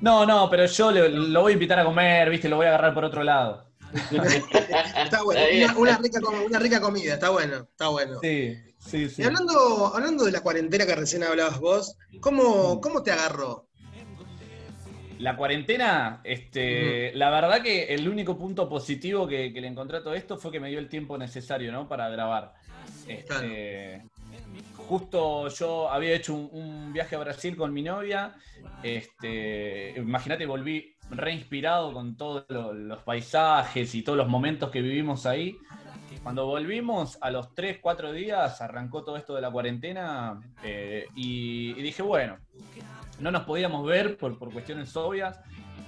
No, 0.00 0.26
no, 0.26 0.50
pero 0.50 0.66
yo 0.66 0.90
le- 0.90 1.08
lo 1.08 1.42
voy 1.42 1.52
a 1.52 1.54
invitar 1.54 1.78
a 1.78 1.84
comer, 1.84 2.28
¿viste? 2.28 2.48
Lo 2.48 2.56
voy 2.56 2.66
a 2.66 2.70
agarrar 2.70 2.92
por 2.92 3.04
otro 3.04 3.22
lado. 3.24 3.70
Está 4.96 5.22
bueno. 5.22 5.40
Una, 5.54 5.78
una 5.78 5.98
rica, 5.98 6.20
una 6.46 6.58
rica 6.58 6.80
comida, 6.80 7.14
está 7.14 7.30
bueno, 7.30 7.58
está 7.70 7.88
bueno. 7.88 8.18
Sí, 8.20 8.56
sí, 8.78 9.08
sí. 9.08 9.22
Y 9.22 9.24
hablando, 9.24 9.92
hablando 9.94 10.24
de 10.24 10.32
la 10.32 10.40
cuarentena 10.40 10.84
que 10.84 10.94
recién 10.96 11.22
hablabas 11.22 11.60
vos, 11.60 11.96
¿cómo, 12.20 12.80
cómo 12.80 13.02
te 13.02 13.12
agarró? 13.12 13.68
La 15.18 15.36
cuarentena, 15.36 16.20
este, 16.24 17.12
la 17.14 17.30
verdad 17.30 17.62
que 17.62 17.84
el 17.94 18.08
único 18.08 18.36
punto 18.36 18.68
positivo 18.68 19.26
que, 19.26 19.52
que 19.52 19.60
le 19.60 19.68
encontré 19.68 19.98
a 19.98 20.02
todo 20.02 20.14
esto 20.14 20.36
fue 20.36 20.50
que 20.50 20.60
me 20.60 20.68
dio 20.68 20.78
el 20.78 20.88
tiempo 20.88 21.16
necesario, 21.18 21.70
¿no? 21.72 21.88
Para 21.88 22.08
grabar. 22.08 22.52
Este, 23.06 24.02
Justo 24.76 25.48
yo 25.48 25.88
había 25.90 26.14
hecho 26.14 26.34
un, 26.34 26.48
un 26.52 26.92
viaje 26.92 27.16
a 27.16 27.20
Brasil 27.20 27.56
con 27.56 27.72
mi 27.72 27.82
novia. 27.82 28.34
Este, 28.82 29.94
imagínate, 29.96 30.44
volví 30.46 30.94
reinspirado 31.10 31.92
con 31.92 32.16
todos 32.16 32.44
lo- 32.48 32.72
los 32.74 33.02
paisajes 33.02 33.94
y 33.94 34.02
todos 34.02 34.18
los 34.18 34.28
momentos 34.28 34.70
que 34.70 34.82
vivimos 34.82 35.26
ahí. 35.26 35.56
Cuando 36.22 36.46
volvimos, 36.46 37.18
a 37.20 37.30
los 37.30 37.54
3, 37.54 37.78
4 37.82 38.12
días, 38.12 38.60
arrancó 38.62 39.04
todo 39.04 39.16
esto 39.16 39.34
de 39.34 39.42
la 39.42 39.50
cuarentena 39.50 40.40
eh, 40.62 41.06
y, 41.14 41.70
y 41.78 41.82
dije, 41.82 42.02
bueno, 42.02 42.38
no 43.20 43.30
nos 43.30 43.44
podíamos 43.44 43.84
ver 43.86 44.16
por, 44.16 44.38
por 44.38 44.52
cuestiones 44.52 44.94
obvias. 44.96 45.38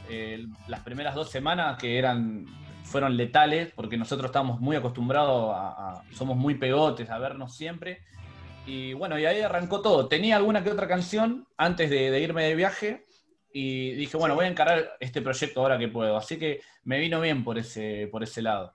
Eh, 0.08 0.46
las 0.68 0.80
primeras 0.80 1.14
dos 1.14 1.30
semanas 1.30 1.78
que 1.78 1.98
eran 1.98 2.46
fueron 2.84 3.16
letales 3.16 3.72
porque 3.74 3.96
nosotros 3.96 4.26
estábamos 4.28 4.60
muy 4.60 4.76
acostumbrados 4.76 5.52
a, 5.52 5.68
a- 5.68 6.02
somos 6.12 6.36
muy 6.36 6.54
pegotes 6.54 7.10
a 7.10 7.18
vernos 7.18 7.56
siempre 7.56 8.02
y 8.64 8.92
bueno 8.92 9.18
y 9.18 9.24
ahí 9.26 9.40
arrancó 9.40 9.80
todo 9.82 10.06
tenía 10.06 10.36
alguna 10.36 10.62
que 10.62 10.70
otra 10.70 10.86
canción 10.86 11.48
antes 11.56 11.90
de, 11.90 12.12
de 12.12 12.20
irme 12.20 12.44
de 12.44 12.54
viaje 12.54 13.06
y 13.52 13.90
dije 13.94 14.16
bueno 14.16 14.36
voy 14.36 14.44
a 14.44 14.48
encarar 14.48 14.92
este 15.00 15.20
proyecto 15.20 15.60
ahora 15.62 15.76
que 15.78 15.88
puedo 15.88 16.16
así 16.16 16.38
que 16.38 16.60
me 16.84 17.00
vino 17.00 17.20
bien 17.20 17.42
por 17.42 17.58
ese 17.58 18.08
por 18.12 18.22
ese 18.22 18.40
lado 18.42 18.72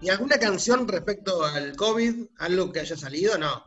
¿Y 0.00 0.08
alguna 0.08 0.38
canción 0.38 0.86
respecto 0.88 1.44
al 1.44 1.74
COVID? 1.76 2.26
¿Algo 2.38 2.70
que 2.72 2.80
haya 2.80 2.96
salido? 2.96 3.38
No. 3.38 3.64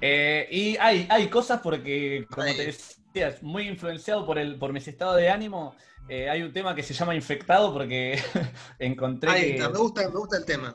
Eh, 0.00 0.48
y 0.50 0.76
hay, 0.78 1.06
hay 1.10 1.28
cosas 1.28 1.60
porque, 1.62 2.26
como 2.30 2.46
te 2.46 2.66
decía, 2.66 3.36
muy 3.42 3.68
influenciado 3.68 4.24
por, 4.24 4.38
el, 4.38 4.56
por 4.56 4.72
mis 4.72 4.86
estados 4.88 5.16
de 5.16 5.28
ánimo. 5.30 5.74
eh, 6.08 6.28
hay 6.30 6.42
un 6.42 6.52
tema 6.52 6.74
que 6.74 6.82
se 6.82 6.94
llama 6.94 7.14
Infectado 7.14 7.72
porque 7.72 8.18
encontré 8.78 9.30
Ahí 9.30 9.40
que 9.42 9.56
está, 9.56 9.68
me 9.70 9.78
gusta, 9.78 10.02
me 10.08 10.16
gusta 10.18 10.36
el 10.38 10.44
tema. 10.44 10.74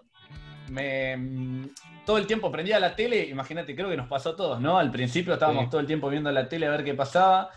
me- 0.69 1.69
todo 2.05 2.17
el 2.19 2.27
tiempo 2.27 2.51
prendía 2.51 2.79
la 2.79 2.95
tele, 2.95 3.25
imagínate, 3.27 3.75
creo 3.75 3.89
que 3.89 3.97
nos 3.97 4.07
pasó 4.07 4.29
a 4.29 4.35
todos, 4.35 4.61
¿no? 4.61 4.77
Al 4.77 4.91
principio 4.91 5.33
estábamos 5.33 5.63
Sí. 5.65 5.69
todo 5.71 5.81
el 5.81 5.87
tiempo 5.87 6.07
viendo 6.09 6.31
la 6.31 6.47
tele 6.47 6.67
a 6.67 6.69
ver 6.69 6.83
qué 6.83 6.93
pasaba. 6.93 7.49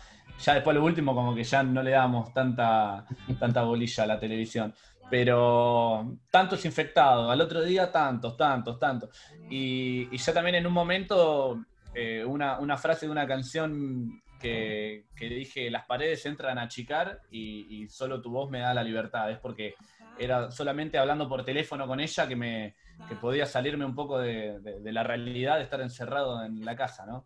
Ya 0.43 0.55
después 0.55 0.75
lo 0.75 0.83
último 0.83 1.13
como 1.13 1.35
que 1.35 1.43
ya 1.43 1.61
no 1.61 1.83
le 1.83 1.91
dábamos 1.91 2.33
tanta, 2.33 3.05
tanta 3.39 3.61
bolilla 3.61 4.05
a 4.05 4.07
la 4.07 4.19
televisión. 4.19 4.73
Pero 5.09 6.15
tantos 6.29 6.63
infectados, 6.65 7.31
al 7.31 7.41
otro 7.41 7.61
día 7.63 7.91
tantos, 7.91 8.37
tantos, 8.37 8.77
tantos. 8.79 9.09
Y, 9.49 10.07
y 10.11 10.17
ya 10.17 10.33
también 10.33 10.55
en 10.55 10.67
un 10.67 10.73
momento, 10.73 11.59
eh, 11.95 12.23
una, 12.23 12.59
una 12.59 12.77
frase 12.77 13.05
de 13.07 13.11
una 13.11 13.25
canción 13.27 14.21
que, 14.39 15.05
que 15.15 15.25
dije, 15.29 15.69
las 15.71 15.85
paredes 15.85 16.25
entran 16.25 16.57
a 16.59 16.63
achicar 16.63 17.21
y, 17.31 17.81
y 17.83 17.89
solo 17.89 18.21
tu 18.21 18.29
voz 18.31 18.49
me 18.51 18.59
da 18.59 18.73
la 18.73 18.83
libertad. 18.83 19.31
Es 19.31 19.39
porque 19.39 19.73
era 20.17 20.51
solamente 20.51 20.97
hablando 20.97 21.27
por 21.27 21.43
teléfono 21.43 21.87
con 21.87 21.99
ella 21.99 22.27
que 22.27 22.35
me 22.35 22.75
que 23.07 23.15
podía 23.15 23.45
salirme 23.45 23.85
un 23.85 23.95
poco 23.95 24.19
de, 24.19 24.59
de- 24.59 24.81
de 24.81 24.91
la 24.91 25.03
realidad 25.03 25.55
de 25.57 25.63
estar 25.63 25.79
encerrado 25.79 26.43
en 26.43 26.63
la 26.65 26.75
casa, 26.75 27.05
¿no? 27.05 27.25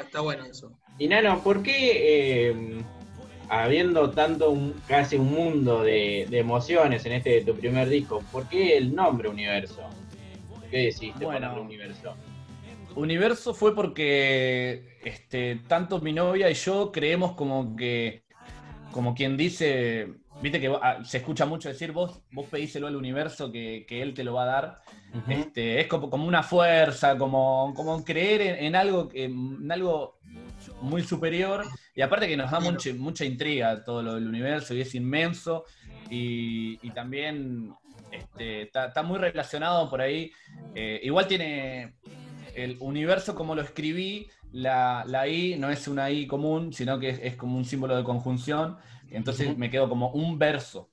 Está 0.00 0.20
bueno 0.20 0.44
eso. 0.44 0.72
Y 0.98 1.06
Nano, 1.06 1.40
¿por 1.44 1.62
qué, 1.62 2.48
eh, 2.50 2.82
habiendo 3.48 4.10
tanto, 4.10 4.50
un, 4.50 4.74
casi 4.86 5.16
un 5.16 5.30
mundo 5.32 5.82
de, 5.82 6.26
de 6.28 6.38
emociones 6.38 7.04
en 7.06 7.12
este 7.12 7.42
tu 7.42 7.54
primer 7.54 7.88
disco, 7.88 8.22
¿por 8.30 8.48
qué 8.48 8.76
el 8.76 8.94
nombre 8.94 9.28
Universo? 9.28 9.82
¿Por 10.48 10.62
qué 10.68 10.78
decidiste 10.86 11.24
Bueno. 11.24 11.48
ponerle 11.48 11.64
Universo? 11.64 12.14
Universo 12.94 13.54
fue 13.54 13.74
porque 13.74 14.98
este, 15.04 15.60
tanto 15.68 16.00
mi 16.00 16.12
novia 16.12 16.50
y 16.50 16.54
yo 16.54 16.90
creemos 16.90 17.32
como 17.32 17.76
que, 17.76 18.24
como 18.92 19.14
quien 19.14 19.36
dice, 19.36 20.08
viste 20.42 20.60
que 20.60 20.68
ah, 20.82 20.98
se 21.04 21.18
escucha 21.18 21.46
mucho 21.46 21.68
decir, 21.68 21.92
vos, 21.92 22.20
vos 22.32 22.46
pedíselo 22.46 22.86
al 22.88 22.96
universo 22.96 23.52
que, 23.52 23.84
que 23.88 24.02
él 24.02 24.14
te 24.14 24.24
lo 24.24 24.34
va 24.34 24.42
a 24.44 24.46
dar. 24.46 24.82
Este, 25.28 25.80
es 25.80 25.86
como, 25.86 26.10
como 26.10 26.26
una 26.26 26.42
fuerza, 26.42 27.16
como, 27.16 27.72
como 27.74 28.04
creer 28.04 28.40
en, 28.42 28.64
en 28.66 28.76
algo, 28.76 29.08
que- 29.08 29.24
en 29.24 29.70
algo 29.70 30.18
muy 30.80 31.02
superior. 31.02 31.64
Y 31.94 32.02
aparte 32.02 32.28
que 32.28 32.36
nos 32.36 32.50
da 32.50 32.60
mucha, 32.60 32.92
mucha 32.94 33.24
intriga 33.24 33.84
todo 33.84 34.02
lo 34.02 34.14
del 34.14 34.26
universo 34.26 34.74
y 34.74 34.80
es 34.80 34.94
inmenso. 34.94 35.64
Y, 36.10 36.78
y 36.86 36.90
también 36.90 37.74
este, 38.10 38.62
está, 38.62 39.02
muy 39.02 39.18
relacionado 39.18 39.88
por 39.90 40.00
ahí. 40.00 40.32
Eh, 40.74 41.00
igual 41.02 41.26
tiene 41.26 41.94
el 42.54 42.76
universo 42.80 43.34
como 43.34 43.54
lo 43.54 43.62
escribí, 43.62 44.28
la, 44.52 45.04
la 45.06 45.28
I 45.28 45.56
no 45.58 45.70
es 45.70 45.86
una 45.88 46.10
I 46.10 46.26
común, 46.26 46.72
sino 46.72 46.98
que 46.98 47.10
es, 47.10 47.20
es 47.22 47.36
como 47.36 47.56
un 47.56 47.64
símbolo 47.64 47.96
de 47.96 48.04
conjunción. 48.04 48.78
Entonces 49.10 49.56
me 49.56 49.70
quedo 49.70 49.88
como 49.88 50.10
un 50.10 50.38
verso 50.38 50.90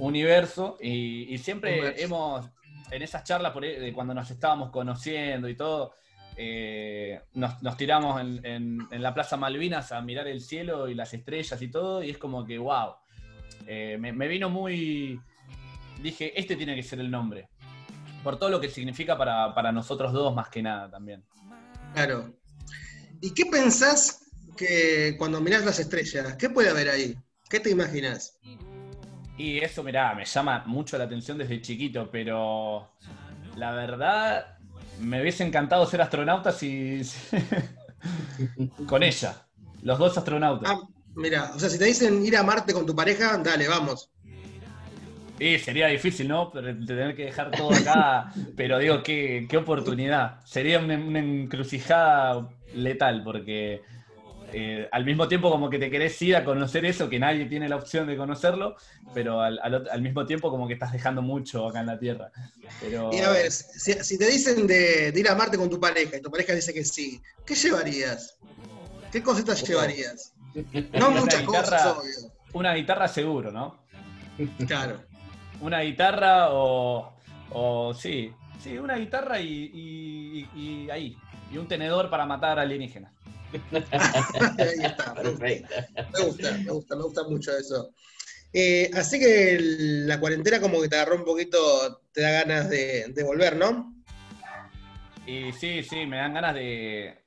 universo 0.00 0.78
y, 0.80 1.32
y 1.32 1.38
siempre 1.38 2.02
hemos, 2.02 2.46
en 2.90 3.02
esas 3.02 3.24
charlas 3.24 3.52
por 3.52 3.64
ahí, 3.64 3.78
de 3.78 3.92
cuando 3.92 4.14
nos 4.14 4.30
estábamos 4.30 4.70
conociendo 4.70 5.48
y 5.48 5.54
todo, 5.54 5.94
eh, 6.38 7.20
nos, 7.34 7.62
nos 7.62 7.76
tiramos 7.76 8.20
en, 8.20 8.40
en- 8.46 8.88
en 8.90 9.02
la 9.02 9.12
Plaza 9.12 9.36
Malvinas 9.36 9.92
a 9.92 10.00
mirar 10.00 10.28
el 10.28 10.40
cielo 10.40 10.88
y 10.88 10.94
las 10.94 11.12
estrellas 11.12 11.60
y 11.60 11.68
todo, 11.68 12.02
y 12.02 12.10
es 12.10 12.18
como 12.18 12.46
que, 12.46 12.56
wow, 12.58 12.94
me, 13.66 14.12
me 14.12 14.28
vino 14.28 14.48
muy... 14.48 15.20
Dije, 16.00 16.38
este 16.38 16.54
tiene 16.54 16.76
que 16.76 16.82
ser 16.84 17.00
el 17.00 17.10
nombre, 17.10 17.48
por 18.22 18.38
todo 18.38 18.50
lo 18.50 18.60
que 18.60 18.68
significa 18.68 19.18
para, 19.18 19.52
para 19.54 19.72
nosotros 19.72 20.12
dos 20.12 20.32
más 20.34 20.48
que 20.48 20.62
nada 20.62 20.88
también. 20.88 21.24
Claro. 21.92 22.32
¿Y 23.20 23.34
qué 23.34 23.46
pensás 23.46 24.30
que 24.56 25.16
cuando 25.18 25.40
mirás 25.40 25.64
las 25.64 25.80
estrellas? 25.80 26.36
¿Qué 26.36 26.48
puede 26.50 26.70
haber 26.70 26.88
ahí? 26.88 27.16
¿Qué 27.50 27.58
te 27.58 27.70
imaginas? 27.70 28.38
Y 29.36 29.58
eso, 29.58 29.82
mirá, 29.82 30.14
me 30.14 30.24
llama 30.24 30.62
mucho 30.66 30.98
la 30.98 31.04
atención 31.04 31.38
desde 31.38 31.60
chiquito, 31.60 32.10
pero 32.10 32.92
la 33.56 33.72
verdad 33.72 34.57
me 35.00 35.20
hubiese 35.20 35.44
encantado 35.44 35.86
ser 35.86 36.00
astronauta 36.02 36.52
si... 36.52 37.02
con 38.86 39.02
ella, 39.02 39.46
los 39.82 39.98
dos 39.98 40.16
astronautas. 40.16 40.70
Ah, 40.70 40.80
mira, 41.14 41.52
o 41.54 41.58
sea, 41.58 41.68
si 41.68 41.78
te 41.78 41.84
dicen 41.84 42.24
ir 42.24 42.36
a 42.36 42.42
Marte 42.42 42.72
con 42.72 42.86
tu 42.86 42.94
pareja, 42.94 43.36
dale, 43.38 43.68
vamos. 43.68 44.10
Y 45.40 45.58
sería 45.58 45.86
difícil, 45.86 46.28
¿no? 46.28 46.50
Pero 46.50 46.74
tener 46.84 47.14
que 47.14 47.26
dejar 47.26 47.50
todo 47.52 47.72
acá, 47.72 48.32
pero 48.56 48.78
digo, 48.78 49.02
qué, 49.02 49.46
qué 49.48 49.56
oportunidad. 49.56 50.44
Sería 50.44 50.80
una, 50.80 50.96
una 50.96 51.20
encrucijada 51.20 52.48
letal, 52.74 53.22
porque 53.22 53.82
eh, 54.52 54.88
al 54.92 55.04
mismo 55.04 55.28
tiempo 55.28 55.50
como 55.50 55.68
que 55.70 55.78
te 55.78 55.90
querés 55.90 56.20
ir 56.22 56.34
a 56.36 56.44
conocer 56.44 56.84
eso, 56.84 57.08
que 57.08 57.18
nadie 57.18 57.46
tiene 57.46 57.68
la 57.68 57.76
opción 57.76 58.06
de 58.06 58.16
conocerlo, 58.16 58.76
pero 59.14 59.40
al, 59.40 59.58
al 59.62 59.88
al 59.90 60.02
mismo 60.02 60.24
tiempo 60.26 60.50
como 60.50 60.66
que 60.66 60.74
estás 60.74 60.92
dejando 60.92 61.20
mucho 61.22 61.66
acá 61.68 61.80
en 61.80 61.86
la 61.86 61.98
Tierra. 61.98 62.30
Pero, 62.80 63.10
Y 63.12 63.18
a 63.20 63.30
ver, 63.30 63.50
si, 63.50 63.92
si 63.94 64.18
te 64.18 64.26
dicen 64.26 64.66
de, 64.66 65.12
de 65.12 65.20
ir 65.20 65.28
a 65.28 65.34
Marte 65.34 65.56
con 65.58 65.68
tu 65.68 65.78
pareja 65.80 66.16
y 66.16 66.22
tu 66.22 66.30
pareja 66.30 66.54
dice 66.54 66.72
que 66.72 66.84
sí, 66.84 67.20
¿qué 67.44 67.54
llevarías? 67.54 68.38
¿Qué 69.12 69.22
cositas 69.22 69.62
llevarías? 69.66 70.32
No 70.92 71.10
muchas 71.10 71.40
guitarra. 71.40 71.62
cosas, 71.62 71.96
obvio. 71.98 72.32
una 72.54 72.74
guitarra 72.74 73.06
seguro, 73.06 73.52
¿no? 73.52 73.78
Claro. 74.66 75.02
Una 75.60 75.80
guitarra 75.80 76.48
o, 76.52 77.12
o 77.50 77.94
sí, 77.94 78.32
sí, 78.62 78.78
una 78.78 78.96
guitarra 78.96 79.40
y- 79.40 79.70
y 80.54 80.90
ahí. 80.90 81.16
Y 81.52 81.56
un 81.58 81.66
tenedor 81.68 82.10
para 82.10 82.26
matar 82.26 82.58
alienígenas. 82.58 83.12
Ahí 83.92 84.84
está. 84.84 85.14
Me 85.14 85.30
gusta, 85.30 85.38
Perfecto. 85.38 85.74
me 86.18 86.24
gusta, 86.24 86.52
me 86.64 86.70
gusta, 86.72 86.96
me 86.96 87.02
gusta 87.02 87.22
mucho 87.28 87.56
eso. 87.56 87.90
Eh, 88.52 88.90
así 88.94 89.18
que 89.18 89.58
la 89.60 90.18
cuarentena 90.18 90.60
como 90.60 90.80
que 90.80 90.88
te 90.88 90.96
agarró 90.96 91.16
un 91.16 91.24
poquito, 91.24 92.02
te 92.12 92.22
da 92.22 92.30
ganas 92.30 92.70
de, 92.70 93.06
de 93.08 93.22
volver, 93.24 93.56
¿no? 93.56 93.94
Y 95.26 95.52
sí, 95.52 95.82
sí, 95.82 96.06
me 96.06 96.16
dan 96.16 96.34
ganas 96.34 96.54
de. 96.54 97.18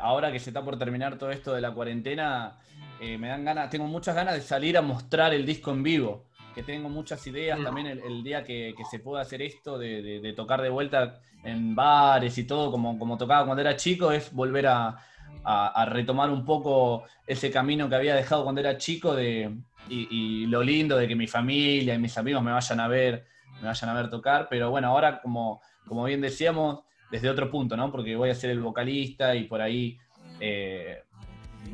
Ahora 0.00 0.30
que 0.32 0.38
se 0.38 0.50
está 0.50 0.62
por 0.64 0.78
terminar 0.78 1.18
todo 1.18 1.30
esto 1.30 1.54
de 1.54 1.60
la 1.60 1.72
cuarentena, 1.72 2.58
eh, 3.00 3.18
me 3.18 3.28
dan 3.28 3.44
ganas, 3.44 3.70
tengo 3.70 3.86
muchas 3.86 4.14
ganas 4.14 4.34
de 4.34 4.40
salir 4.42 4.76
a 4.76 4.82
mostrar 4.82 5.34
el 5.34 5.44
disco 5.46 5.70
en 5.70 5.82
vivo. 5.82 6.26
Que 6.54 6.62
tengo 6.64 6.88
muchas 6.88 7.24
ideas 7.26 7.60
Mm. 7.60 7.64
también 7.64 7.86
el, 7.86 7.98
el 8.00 8.22
día 8.24 8.42
que, 8.42 8.74
que 8.76 8.84
se 8.84 8.98
pueda 8.98 9.22
hacer 9.22 9.40
esto, 9.42 9.78
de, 9.78 10.02
de- 10.02 10.20
de 10.20 10.32
tocar 10.32 10.60
de 10.62 10.68
vuelta 10.68 11.20
en 11.44 11.74
bares 11.74 12.36
y 12.38 12.44
todo, 12.44 12.70
como, 12.70 12.98
como 12.98 13.16
tocaba 13.16 13.44
cuando 13.46 13.60
era 13.62 13.76
chico, 13.76 14.10
es 14.12 14.32
volver 14.32 14.66
a, 14.66 14.96
a- 15.44 15.84
retomar 15.86 16.30
un 16.30 16.44
poco 16.44 17.04
ese 17.26 17.50
camino 17.50 17.88
que 17.88 17.94
había 17.96 18.14
dejado 18.14 18.44
cuando 18.44 18.60
era 18.60 18.76
chico 18.76 19.14
de, 19.14 19.54
y, 19.88 20.46
lo 20.46 20.62
lindo 20.62 20.96
de 20.96 21.08
que 21.08 21.16
mi 21.16 21.26
familia 21.26 21.94
y 21.94 21.98
mis 21.98 22.16
amigos 22.18 22.42
me 22.42 22.52
vayan 22.52 22.80
a 22.80 22.88
ver, 22.88 23.26
me 23.60 23.68
vayan 23.68 23.90
a 23.90 23.94
ver 23.94 24.10
tocar. 24.10 24.46
Pero 24.48 24.70
bueno, 24.70 24.88
ahora 24.88 25.20
como, 25.20 25.60
como 25.86 26.04
bien 26.04 26.20
decíamos, 26.20 26.80
desde 27.10 27.28
otro 27.28 27.50
punto, 27.50 27.76
¿no? 27.76 27.90
Porque 27.90 28.14
voy 28.16 28.30
a 28.30 28.34
ser 28.34 28.50
el 28.50 28.60
vocalista 28.60 29.34
y 29.34 29.44
por 29.44 29.60
ahí 29.60 29.98
eh, 30.38 31.02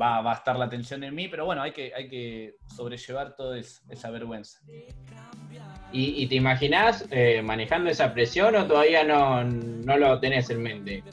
va, 0.01 0.21
va 0.21 0.31
a 0.31 0.35
estar 0.35 0.57
la 0.57 0.65
atención 0.65 1.03
en 1.03 1.13
mí, 1.13 1.27
pero 1.27 1.45
bueno, 1.45 1.61
hay 1.61 1.71
que, 1.71 1.93
hay 1.95 2.09
que 2.09 2.55
sobrellevar 2.65 3.35
toda 3.35 3.57
es- 3.57 3.83
esa 3.89 4.09
vergüenza. 4.09 4.59
¿Y, 5.91 6.23
y 6.23 6.27
te 6.27 6.35
imaginás 6.35 7.05
eh, 7.11 7.41
manejando 7.41 7.89
esa 7.89 8.13
presión 8.13 8.55
o 8.55 8.65
todavía 8.65 9.03
no, 9.03 9.43
no 9.43 9.97
lo 9.97 10.19
tenés 10.19 10.49
en 10.49 10.61
mente? 10.61 11.03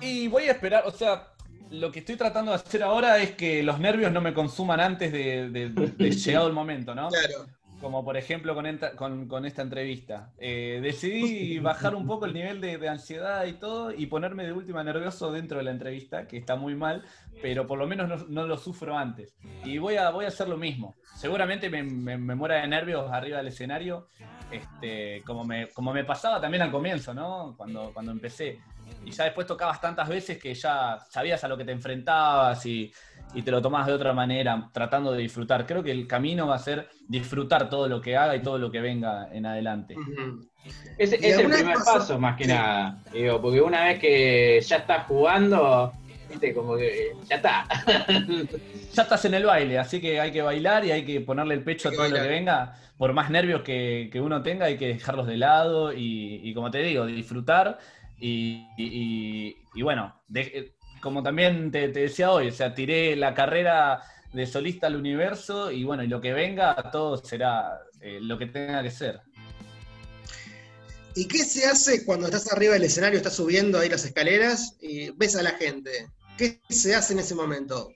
Y 0.00 0.28
voy 0.28 0.44
a 0.44 0.52
esperar, 0.52 0.84
o 0.86 0.90
sea, 0.90 1.28
lo 1.70 1.90
que 1.90 1.98
estoy 2.00 2.16
tratando 2.16 2.52
de 2.52 2.56
hacer 2.56 2.82
ahora 2.82 3.18
es 3.18 3.32
que 3.32 3.62
los 3.62 3.78
nervios 3.80 4.12
no 4.12 4.20
me 4.20 4.32
consuman 4.32 4.80
antes 4.80 5.12
de, 5.12 5.50
de- 5.50 5.68
de 5.70 6.10
llegado 6.12 6.46
el 6.46 6.52
momento, 6.52 6.94
¿no? 6.94 7.08
Claro. 7.08 7.46
Como 7.80 8.04
por 8.04 8.16
ejemplo 8.16 8.56
con, 8.56 8.64
enta- 8.66 8.94
con- 8.96 9.28
con 9.28 9.44
esta 9.44 9.62
entrevista. 9.62 10.32
Eh, 10.38 10.80
decidí 10.82 11.58
bajar 11.60 11.94
un 11.94 12.06
poco 12.06 12.24
el 12.26 12.34
nivel 12.34 12.60
de, 12.60 12.76
de 12.76 12.88
ansiedad 12.88 13.44
y 13.46 13.52
todo 13.52 13.92
y 13.92 14.06
ponerme 14.06 14.44
de 14.44 14.52
última 14.52 14.82
nervioso 14.82 15.30
dentro 15.30 15.58
de 15.58 15.64
la 15.64 15.70
entrevista, 15.70 16.26
que 16.26 16.38
está 16.38 16.56
muy 16.56 16.74
mal, 16.74 17.04
pero 17.40 17.68
por 17.68 17.78
lo 17.78 17.86
menos 17.86 18.08
no, 18.08 18.16
no 18.28 18.46
lo 18.48 18.56
sufro 18.56 18.96
antes. 18.98 19.36
Y 19.64 19.78
voy 19.78 19.94
a, 19.96 20.10
voy 20.10 20.24
a 20.24 20.28
hacer 20.28 20.48
lo 20.48 20.56
mismo. 20.56 20.96
Seguramente 21.16 21.70
me, 21.70 21.82
me- 21.84 22.18
me 22.18 22.34
muera 22.34 22.56
de 22.56 22.66
nervios 22.68 23.10
arriba 23.12 23.38
del 23.38 23.48
escenario, 23.48 24.08
este, 24.50 25.22
como, 25.24 25.44
me, 25.44 25.68
como 25.68 25.92
me 25.92 26.04
pasaba 26.04 26.40
también 26.40 26.62
al 26.62 26.72
comienzo, 26.72 27.14
¿no? 27.14 27.54
Cuando, 27.56 27.92
cuando 27.92 28.10
empecé. 28.12 28.58
Y 29.04 29.10
ya 29.10 29.24
después 29.24 29.46
tocabas 29.46 29.80
tantas 29.80 30.08
veces 30.08 30.38
que 30.38 30.54
ya 30.54 30.98
sabías 31.10 31.42
a 31.44 31.48
lo 31.48 31.56
que 31.56 31.64
te 31.64 31.72
enfrentabas 31.72 32.64
y, 32.66 32.92
y 33.34 33.42
te 33.42 33.50
lo 33.50 33.62
tomabas 33.62 33.86
de 33.86 33.94
otra 33.94 34.12
manera, 34.12 34.68
tratando 34.72 35.12
de 35.12 35.22
disfrutar. 35.22 35.66
Creo 35.66 35.82
que 35.82 35.90
el 35.90 36.06
camino 36.06 36.46
va 36.46 36.56
a 36.56 36.58
ser 36.58 36.88
disfrutar 37.08 37.70
todo 37.70 37.88
lo 37.88 38.00
que 38.00 38.16
haga 38.16 38.36
y 38.36 38.42
todo 38.42 38.58
lo 38.58 38.70
que 38.70 38.80
venga 38.80 39.28
en 39.32 39.46
adelante. 39.46 39.96
Es, 40.98 41.12
¿Y 41.12 41.26
es 41.26 41.38
el 41.38 41.48
primer 41.50 41.76
paso, 41.84 42.18
más 42.18 42.36
que 42.36 42.44
Sí. 42.44 42.50
nada. 42.50 42.98
Digo, 43.12 43.40
porque 43.40 43.60
una 43.60 43.84
vez 43.84 43.98
que 43.98 44.60
ya 44.60 44.76
estás 44.76 45.06
jugando, 45.06 45.92
viste, 46.28 46.52
como 46.52 46.76
que 46.76 47.12
ya 47.28 47.36
está. 47.36 47.66
Ya 48.94 49.02
estás 49.02 49.24
en 49.26 49.34
el 49.34 49.44
baile, 49.44 49.78
así 49.78 50.00
que 50.00 50.18
hay 50.20 50.32
que 50.32 50.42
bailar 50.42 50.84
y 50.84 50.90
hay 50.90 51.04
que 51.04 51.20
ponerle 51.20 51.54
el 51.54 51.62
pecho 51.62 51.88
a 51.88 51.92
todo 51.92 52.08
lo 52.08 52.16
que 52.16 52.28
venga. 52.28 52.74
Por 52.96 53.12
más 53.12 53.30
nervios 53.30 53.62
que, 53.62 54.08
que 54.10 54.20
uno 54.20 54.42
tenga, 54.42 54.66
hay 54.66 54.76
que 54.76 54.88
dejarlos 54.88 55.26
de 55.28 55.36
lado 55.36 55.92
y, 55.92 56.40
y 56.42 56.52
como 56.52 56.70
te 56.70 56.78
digo, 56.78 57.06
disfrutar. 57.06 57.78
Y, 58.20 58.66
y- 58.76 59.56
y 59.74 59.82
bueno, 59.82 60.20
de- 60.28 60.72
como 61.00 61.22
también 61.22 61.70
te, 61.70 61.88
te 61.90 62.00
decía 62.00 62.32
hoy, 62.32 62.48
o 62.48 62.52
sea, 62.52 62.74
tiré 62.74 63.14
la 63.16 63.34
carrera 63.34 64.02
de 64.32 64.46
solista 64.46 64.88
al 64.88 64.96
universo 64.96 65.70
y 65.70 65.84
bueno, 65.84 66.02
y 66.02 66.08
lo 66.08 66.20
que 66.20 66.32
venga, 66.32 66.74
todo 66.92 67.16
será 67.16 67.78
eh, 68.00 68.18
lo 68.20 68.36
que 68.38 68.46
tenga 68.46 68.82
que 68.82 68.90
ser. 68.90 69.20
¿Y 71.14 71.26
qué 71.26 71.38
se 71.38 71.64
hace 71.66 72.04
cuando 72.04 72.26
estás 72.26 72.52
arriba 72.52 72.74
del 72.74 72.84
escenario, 72.84 73.16
estás 73.16 73.34
subiendo 73.34 73.78
ahí 73.78 73.88
las 73.88 74.04
escaleras 74.04 74.76
y 74.80 75.10
ves 75.10 75.34
a 75.36 75.42
la 75.42 75.50
gente? 75.52 75.90
¿Qué 76.36 76.60
se 76.68 76.94
hace 76.94 77.14
en 77.14 77.18
ese 77.20 77.34
momento? 77.34 77.90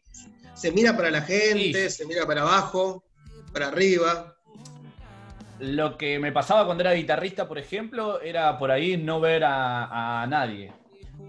¿Se 0.54 0.72
mira 0.72 0.96
para 0.96 1.10
la 1.10 1.22
gente? 1.22 1.88
Sí. 1.90 1.96
¿Se 1.98 2.06
mira 2.06 2.26
para 2.26 2.42
abajo? 2.42 3.04
¿Para 3.52 3.68
arriba? 3.68 4.36
Lo 5.62 5.96
que 5.96 6.18
me 6.18 6.32
pasaba 6.32 6.64
cuando 6.66 6.82
era 6.82 6.92
guitarrista, 6.92 7.46
por 7.46 7.58
ejemplo, 7.58 8.20
era 8.20 8.58
por 8.58 8.70
ahí 8.70 8.96
no 8.96 9.20
ver 9.20 9.44
a, 9.44 10.22
a 10.22 10.26
nadie. 10.26 10.72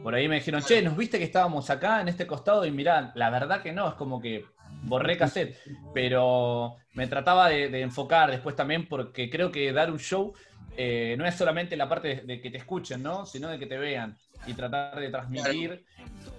Por 0.02 0.16
ahí 0.16 0.28
me 0.28 0.36
dijeron, 0.36 0.62
che, 0.64 0.82
¿nos 0.82 0.98
viste 0.98 1.18
que 1.20 1.24
estábamos 1.26 1.70
acá 1.70 2.02
en 2.02 2.08
este 2.08 2.26
costado? 2.26 2.66
Y 2.66 2.72
mirá, 2.72 3.12
la 3.16 3.30
verdad 3.30 3.62
que 3.62 3.72
no, 3.72 3.88
es 3.88 3.94
como 3.94 4.20
que 4.20 4.44
borré 4.84 5.18
cassette. 5.18 5.56
Pero 5.94 6.76
me 6.94 7.08
trataba 7.08 7.48
de, 7.50 7.70
de 7.70 7.82
enfocar 7.82 8.32
después 8.32 8.56
también 8.56 8.88
porque 8.88 9.30
creo 9.30 9.52
que 9.52 9.72
dar 9.72 9.92
un 9.92 10.00
show 10.00 10.34
eh, 10.76 11.16
no 11.18 11.26
es 11.28 11.36
solamente 11.36 11.78
la 11.78 11.88
parte 11.88 12.08
de, 12.08 12.22
de 12.24 12.42
que 12.42 12.50
te 12.50 12.58
escuchen, 12.58 13.04
¿no? 13.04 13.26
Sino 13.28 13.50
de 13.50 13.60
que 13.60 13.68
te 13.68 13.78
vean 13.78 14.18
y 14.48 14.54
tratar 14.54 15.00
de 15.00 15.10
transmitir. 15.10 15.86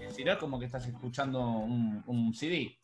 eh, 0.00 0.08
Si 0.10 0.24
no 0.24 0.32
es 0.32 0.38
como 0.38 0.58
que 0.58 0.66
estás 0.66 0.84
escuchando 0.86 1.40
un, 1.40 2.02
un 2.06 2.34
CD. 2.34 2.76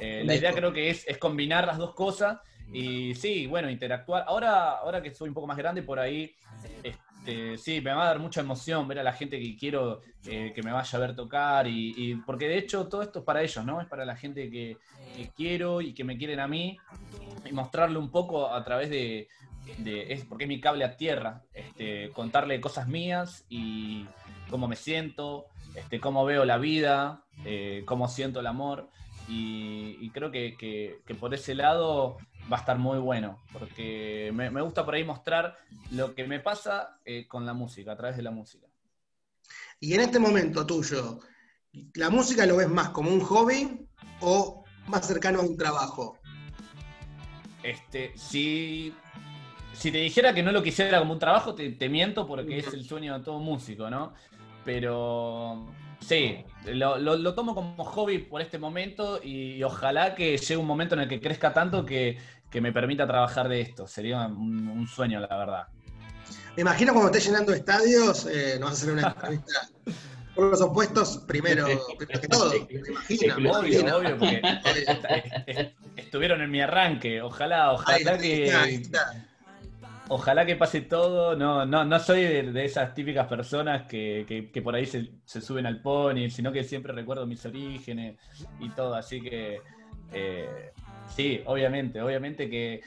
Eh, 0.00 0.22
la 0.24 0.34
idea 0.34 0.52
creo 0.52 0.72
que 0.72 0.88
es, 0.88 1.06
es 1.06 1.18
combinar 1.18 1.66
las 1.66 1.76
dos 1.76 1.94
cosas 1.94 2.38
y 2.72 3.14
sí, 3.14 3.46
bueno, 3.46 3.70
interactuar. 3.70 4.24
Ahora, 4.26 4.70
ahora 4.78 5.02
que 5.02 5.14
soy 5.14 5.28
un 5.28 5.34
poco 5.34 5.46
más 5.46 5.56
grande, 5.56 5.82
por 5.82 5.98
ahí, 5.98 6.34
este, 6.82 7.56
sí, 7.58 7.80
me 7.80 7.92
va 7.92 8.02
a 8.04 8.06
dar 8.08 8.18
mucha 8.18 8.40
emoción 8.40 8.86
ver 8.88 8.98
a 8.98 9.02
la 9.02 9.12
gente 9.12 9.38
que 9.40 9.56
quiero 9.56 10.00
eh, 10.26 10.52
que 10.54 10.62
me 10.62 10.72
vaya 10.72 10.96
a 10.98 11.00
ver 11.00 11.14
tocar. 11.16 11.66
Y, 11.66 11.94
y- 11.96 12.16
porque 12.16 12.48
de 12.48 12.58
hecho 12.58 12.88
todo 12.88 13.02
esto 13.02 13.20
es 13.20 13.24
para 13.24 13.42
ellos, 13.42 13.64
¿no? 13.64 13.80
Es 13.80 13.86
para 13.86 14.04
la 14.04 14.16
gente 14.16 14.50
que, 14.50 14.76
que 15.16 15.30
quiero 15.36 15.80
y 15.80 15.94
que 15.94 16.04
me 16.04 16.16
quieren 16.18 16.40
a 16.40 16.48
mí. 16.48 16.78
Y 17.44 17.52
mostrarle 17.52 17.98
un 17.98 18.10
poco 18.10 18.52
a 18.52 18.64
través 18.64 18.90
de. 18.90 19.28
de- 19.78 20.12
es 20.12 20.24
porque 20.24 20.44
es 20.44 20.48
mi 20.48 20.60
cable 20.60 20.84
a 20.84 20.96
tierra. 20.96 21.42
Este, 21.52 22.10
contarle 22.10 22.60
cosas 22.60 22.88
mías 22.88 23.44
y 23.48 24.06
cómo 24.50 24.66
me 24.68 24.76
siento, 24.76 25.46
este, 25.74 26.00
cómo 26.00 26.24
veo 26.24 26.44
la 26.44 26.58
vida, 26.58 27.22
eh, 27.44 27.82
cómo 27.86 28.08
siento 28.08 28.40
el 28.40 28.46
amor. 28.46 28.88
Y, 29.28 29.96
y 30.00 30.10
creo 30.10 30.30
que, 30.30 30.54
que- 30.58 30.98
que 31.06 31.14
por 31.14 31.32
ese 31.34 31.54
lado 31.54 32.18
va 32.52 32.56
a 32.58 32.60
estar 32.60 32.78
muy 32.78 32.98
bueno, 32.98 33.42
porque 33.52 34.30
me, 34.34 34.50
me 34.50 34.60
gusta 34.62 34.84
por 34.84 34.94
ahí 34.94 35.04
mostrar 35.04 35.56
lo 35.90 36.14
que 36.14 36.26
me 36.26 36.40
pasa 36.40 36.98
eh, 37.04 37.26
con 37.26 37.46
la 37.46 37.54
música, 37.54 37.92
a 37.92 37.96
través 37.96 38.16
de 38.16 38.22
la 38.22 38.30
música. 38.30 38.66
Y 39.80 39.94
en 39.94 40.00
este 40.00 40.18
momento 40.18 40.66
tuyo, 40.66 41.20
¿la 41.94 42.10
música 42.10 42.46
lo 42.46 42.56
ves 42.56 42.68
más 42.68 42.90
como 42.90 43.10
un 43.10 43.20
hobby 43.20 43.86
o 44.20 44.64
más 44.86 45.06
cercano 45.06 45.40
a 45.40 45.42
un 45.42 45.56
trabajo? 45.56 46.18
Este, 47.62 48.12
si, 48.16 48.92
si 49.72 49.90
te 49.90 49.98
dijera 49.98 50.34
que 50.34 50.42
no 50.42 50.52
lo 50.52 50.62
quisiera 50.62 50.98
como 50.98 51.14
un 51.14 51.18
trabajo, 51.18 51.54
te, 51.54 51.70
te 51.70 51.88
miento 51.88 52.26
porque 52.26 52.58
es 52.58 52.72
el 52.74 52.84
sueño 52.84 53.18
de 53.18 53.24
todo 53.24 53.38
músico, 53.40 53.88
¿no? 53.88 54.12
Pero 54.64 55.66
sí, 56.00 56.44
lo, 56.66 56.98
lo- 56.98 57.16
lo 57.16 57.34
tomo 57.34 57.54
como 57.54 57.82
hobby 57.84 58.18
por 58.18 58.42
este 58.42 58.58
momento 58.58 59.20
y, 59.22 59.62
ojalá 59.62 60.14
que 60.14 60.36
llegue 60.36 60.56
un 60.58 60.66
momento 60.66 60.94
en 60.94 61.02
el 61.02 61.08
que 61.08 61.20
crezca 61.20 61.52
tanto 61.54 61.84
que, 61.86 62.18
que 62.54 62.60
me 62.60 62.72
permita 62.72 63.04
trabajar 63.04 63.48
de 63.48 63.60
esto. 63.60 63.84
Sería 63.88 64.28
un, 64.28 64.68
un 64.68 64.86
sueño, 64.86 65.18
la 65.18 65.36
verdad. 65.36 65.66
Me 66.54 66.60
imagino 66.62 66.92
cuando 66.92 67.10
estés 67.10 67.26
llenando 67.26 67.52
estadios, 67.52 68.26
eh, 68.26 68.58
nos 68.60 68.70
vas 68.70 68.78
a 68.78 68.82
hacer 68.82 68.92
una 68.92 69.08
entrevista 69.08 69.52
por 70.36 70.50
los 70.50 70.60
opuestos 70.60 71.18
primero, 71.26 71.66
primero 71.98 72.20
que 72.20 72.28
todo. 72.28 72.52
Me 72.52 72.78
imagino, 72.90 73.40
me 73.40 73.50
Obvio, 73.50 73.80
imagino. 73.80 73.96
obvio, 73.96 74.16
porque 74.16 74.40
est- 74.86 75.48
est- 75.48 75.72
estuvieron 75.96 76.42
en 76.42 76.50
mi 76.52 76.60
arranque. 76.60 77.20
Ojalá, 77.22 77.72
ojalá 77.72 78.16
que, 78.18 78.52
ahí 78.52 78.74
está. 78.76 79.24
Ojalá 80.06 80.46
que 80.46 80.54
pase 80.54 80.82
todo. 80.82 81.34
No, 81.34 81.66
no, 81.66 81.84
no 81.84 81.98
soy 81.98 82.22
de, 82.22 82.52
de 82.52 82.64
esas 82.66 82.94
típicas 82.94 83.26
personas 83.26 83.88
que, 83.88 84.24
que- 84.28 84.52
que 84.52 84.62
por 84.62 84.76
ahí 84.76 84.86
se, 84.86 85.10
se 85.24 85.40
suben 85.40 85.66
al 85.66 85.82
pony, 85.82 86.30
sino 86.30 86.52
que 86.52 86.62
siempre 86.62 86.92
recuerdo 86.92 87.26
mis 87.26 87.44
orígenes 87.46 88.16
y 88.60 88.70
todo. 88.70 88.94
Así 88.94 89.20
que 89.20 89.58
eh, 90.12 90.70
sí, 91.14 91.42
obviamente, 91.46 92.00
obviamente 92.00 92.48
que. 92.48 92.80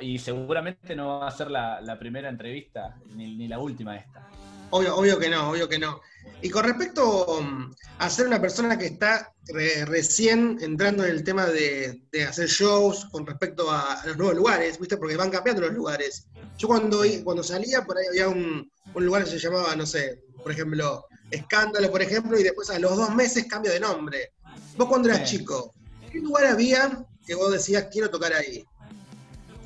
Y 0.00 0.18
seguramente 0.18 0.94
no 0.94 1.20
va 1.20 1.28
a 1.28 1.30
ser 1.30 1.50
la, 1.50 1.80
la 1.80 1.98
primera 1.98 2.28
entrevista, 2.28 2.96
ni, 3.14 3.36
ni 3.36 3.48
la 3.48 3.58
última 3.58 3.96
esta. 3.96 4.28
Obvio, 4.70 4.96
obvio 4.96 5.18
que 5.18 5.28
no, 5.28 5.50
obvio 5.50 5.68
que 5.68 5.78
no. 5.78 6.00
Y 6.42 6.50
con 6.50 6.64
respecto 6.64 7.38
um, 7.38 7.72
a 7.98 8.10
ser 8.10 8.26
una 8.26 8.40
persona 8.40 8.76
que 8.78 8.86
está 8.86 9.32
re- 9.48 9.84
recién 9.84 10.58
entrando 10.60 11.04
en 11.04 11.10
el 11.10 11.24
tema 11.24 11.46
de, 11.46 12.02
de 12.10 12.24
hacer 12.24 12.48
shows 12.48 13.06
con 13.06 13.26
respecto 13.26 13.70
a, 13.70 14.00
a 14.00 14.06
los 14.06 14.16
nuevos 14.16 14.36
lugares, 14.36 14.78
¿viste? 14.78 14.96
Porque 14.96 15.16
van 15.16 15.30
cambiando 15.30 15.62
los 15.62 15.72
lugares. 15.72 16.26
Yo 16.58 16.68
cuando, 16.68 17.02
cuando 17.24 17.42
salía, 17.42 17.82
por 17.84 17.98
ahí 17.98 18.06
había 18.08 18.28
un, 18.28 18.70
un 18.94 19.04
lugar 19.06 19.24
que 19.24 19.30
se 19.30 19.38
llamaba, 19.38 19.74
no 19.76 19.86
sé, 19.86 20.22
por 20.42 20.52
ejemplo, 20.52 21.06
Escándalo, 21.30 21.90
por 21.90 22.00
ejemplo, 22.02 22.38
y 22.38 22.42
después 22.44 22.70
a 22.70 22.78
los 22.78 22.96
dos 22.96 23.12
meses 23.14 23.46
cambio 23.46 23.72
de 23.72 23.80
nombre. 23.80 24.32
Vos 24.76 24.88
cuando 24.88 25.08
eras 25.08 25.28
Sí. 25.28 25.38
chico, 25.38 25.74
¿qué 26.14 26.20
lugar 26.20 26.46
había 26.46 27.04
que 27.26 27.34
vos 27.34 27.50
decías 27.52 27.88
quiero 27.90 28.08
tocar 28.08 28.32
ahí? 28.32 28.64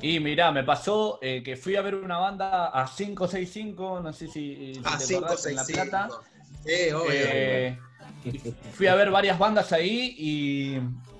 Y 0.01 0.19
mirá, 0.19 0.51
me 0.51 0.63
pasó 0.63 1.19
eh, 1.21 1.43
que 1.43 1.55
fui 1.57 1.75
a 1.75 1.81
ver 1.81 1.93
una 1.95 2.17
banda 2.17 2.67
a 2.67 2.85
565, 2.85 3.99
no 4.01 4.13
sé 4.13 4.27
si, 4.27 4.73
si 4.73 4.81
A 4.83 4.97
te 4.97 5.05
5, 5.05 5.25
acordás, 5.25 5.45
en 5.45 5.55
6, 5.55 5.55
La 5.55 5.63
5. 5.65 5.81
Plata. 5.81 6.09
Sí, 6.65 6.91
obvio. 6.91 7.11
Eh, 7.11 7.77
fui 8.73 8.87
a 8.87 8.95
ver 8.95 9.11
varias 9.11 9.37
bandas 9.37 9.71
ahí 9.71 10.15
y, 10.17 10.75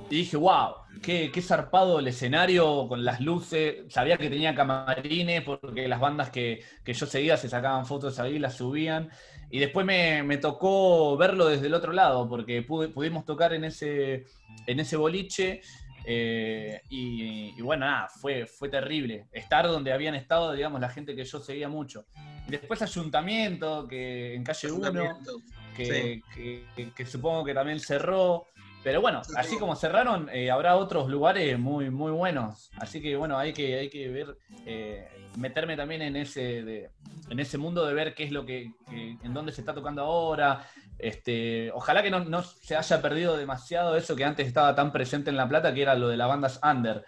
y 0.09 0.19
dije, 0.19 0.37
wow, 0.37 0.75
qué, 1.01 1.31
qué 1.31 1.41
zarpado 1.41 1.99
el 1.99 2.07
escenario 2.07 2.87
con 2.87 3.03
las 3.05 3.21
luces. 3.21 3.77
Sabía 3.89 4.17
que 4.17 4.29
tenía 4.29 4.53
camarines 4.55 5.43
porque 5.43 5.87
las 5.87 5.99
bandas 5.99 6.29
que, 6.29 6.61
que 6.83 6.93
yo 6.93 7.05
seguía 7.05 7.37
se 7.37 7.49
sacaban 7.49 7.85
fotos 7.85 8.19
ahí, 8.19 8.39
las 8.39 8.55
subían. 8.55 9.09
Y 9.51 9.59
después 9.59 9.85
me, 9.85 10.21
me 10.23 10.37
tocó 10.37 11.17
verlo 11.17 11.47
desde 11.47 11.67
el 11.67 11.73
otro 11.73 11.91
lado 11.93 12.27
porque 12.29 12.61
pude- 12.65 12.89
pudimos 12.89 13.25
tocar 13.25 13.53
en 13.53 13.63
ese, 13.63 14.25
en 14.67 14.79
ese 14.79 14.95
boliche. 14.95 15.61
eh, 16.05 16.81
y, 16.89 17.53
y 17.57 17.61
bueno, 17.61 17.85
nada, 17.85 18.07
fue, 18.09 18.45
fue 18.45 18.69
terrible. 18.69 19.25
Estar 19.31 19.67
donde 19.67 19.91
habían 19.91 20.15
estado, 20.15 20.53
digamos, 20.53 20.79
la 20.81 20.89
gente 20.89 21.15
que 21.15 21.23
yo 21.25 21.39
seguía 21.39 21.67
mucho. 21.69 22.05
Después 22.47 22.81
Ayuntamiento, 22.81 23.87
que 23.87 24.33
en 24.35 24.43
calle 24.43 24.71
1, 24.71 24.87
Ayuntamiento. 24.87 25.31
que, 25.75 26.21
que- 26.33 26.65
que- 26.75 26.91
que 26.93 27.05
supongo 27.05 27.43
que 27.43 27.53
también 27.53 27.79
cerró. 27.79 28.45
Pero 28.83 29.01
bueno, 29.01 29.21
así 29.35 29.57
como 29.57 29.75
cerraron, 29.75 30.29
eh, 30.31 30.49
habrá 30.51 30.77
otros 30.77 31.09
lugares 31.09 31.59
muy, 31.59 31.89
muy 31.89 32.11
buenos. 32.11 32.71
Así 32.77 33.01
que 33.01 33.15
bueno, 33.17 33.37
hay 33.37 33.51
que, 33.51 33.77
hay 33.77 33.89
que 33.89 34.07
ver, 34.07 34.37
eh, 34.65 35.07
meterme 35.37 35.75
también 35.75 36.01
en 36.01 36.15
ese, 36.15 36.63
de- 36.63 36.89
en 37.29 37.39
ese 37.39 37.57
mundo 37.57 37.85
de 37.85 37.93
ver 37.93 38.13
qué 38.15 38.23
es 38.23 38.31
lo 38.31 38.45
que, 38.45 38.71
que- 38.89 39.17
en 39.21 39.33
dónde 39.33 39.51
se 39.51 39.61
está 39.61 39.73
tocando 39.73 40.01
ahora. 40.03 40.65
Este, 40.97 41.71
ojalá 41.73 42.01
que 42.03 42.09
no, 42.09 42.21
no 42.23 42.41
se 42.41 42.75
haya 42.75 43.01
perdido 43.01 43.35
demasiado 43.37 43.95
eso 43.95 44.15
que 44.15 44.23
antes 44.25 44.47
estaba 44.47 44.75
tan 44.75 44.91
presente 44.91 45.29
en 45.29 45.37
La 45.37 45.47
Plata, 45.47 45.73
que 45.73 45.81
era 45.81 45.95
lo 45.95 46.07
de 46.07 46.17
las 46.17 46.27
bandas 46.29 46.59
under. 46.63 47.03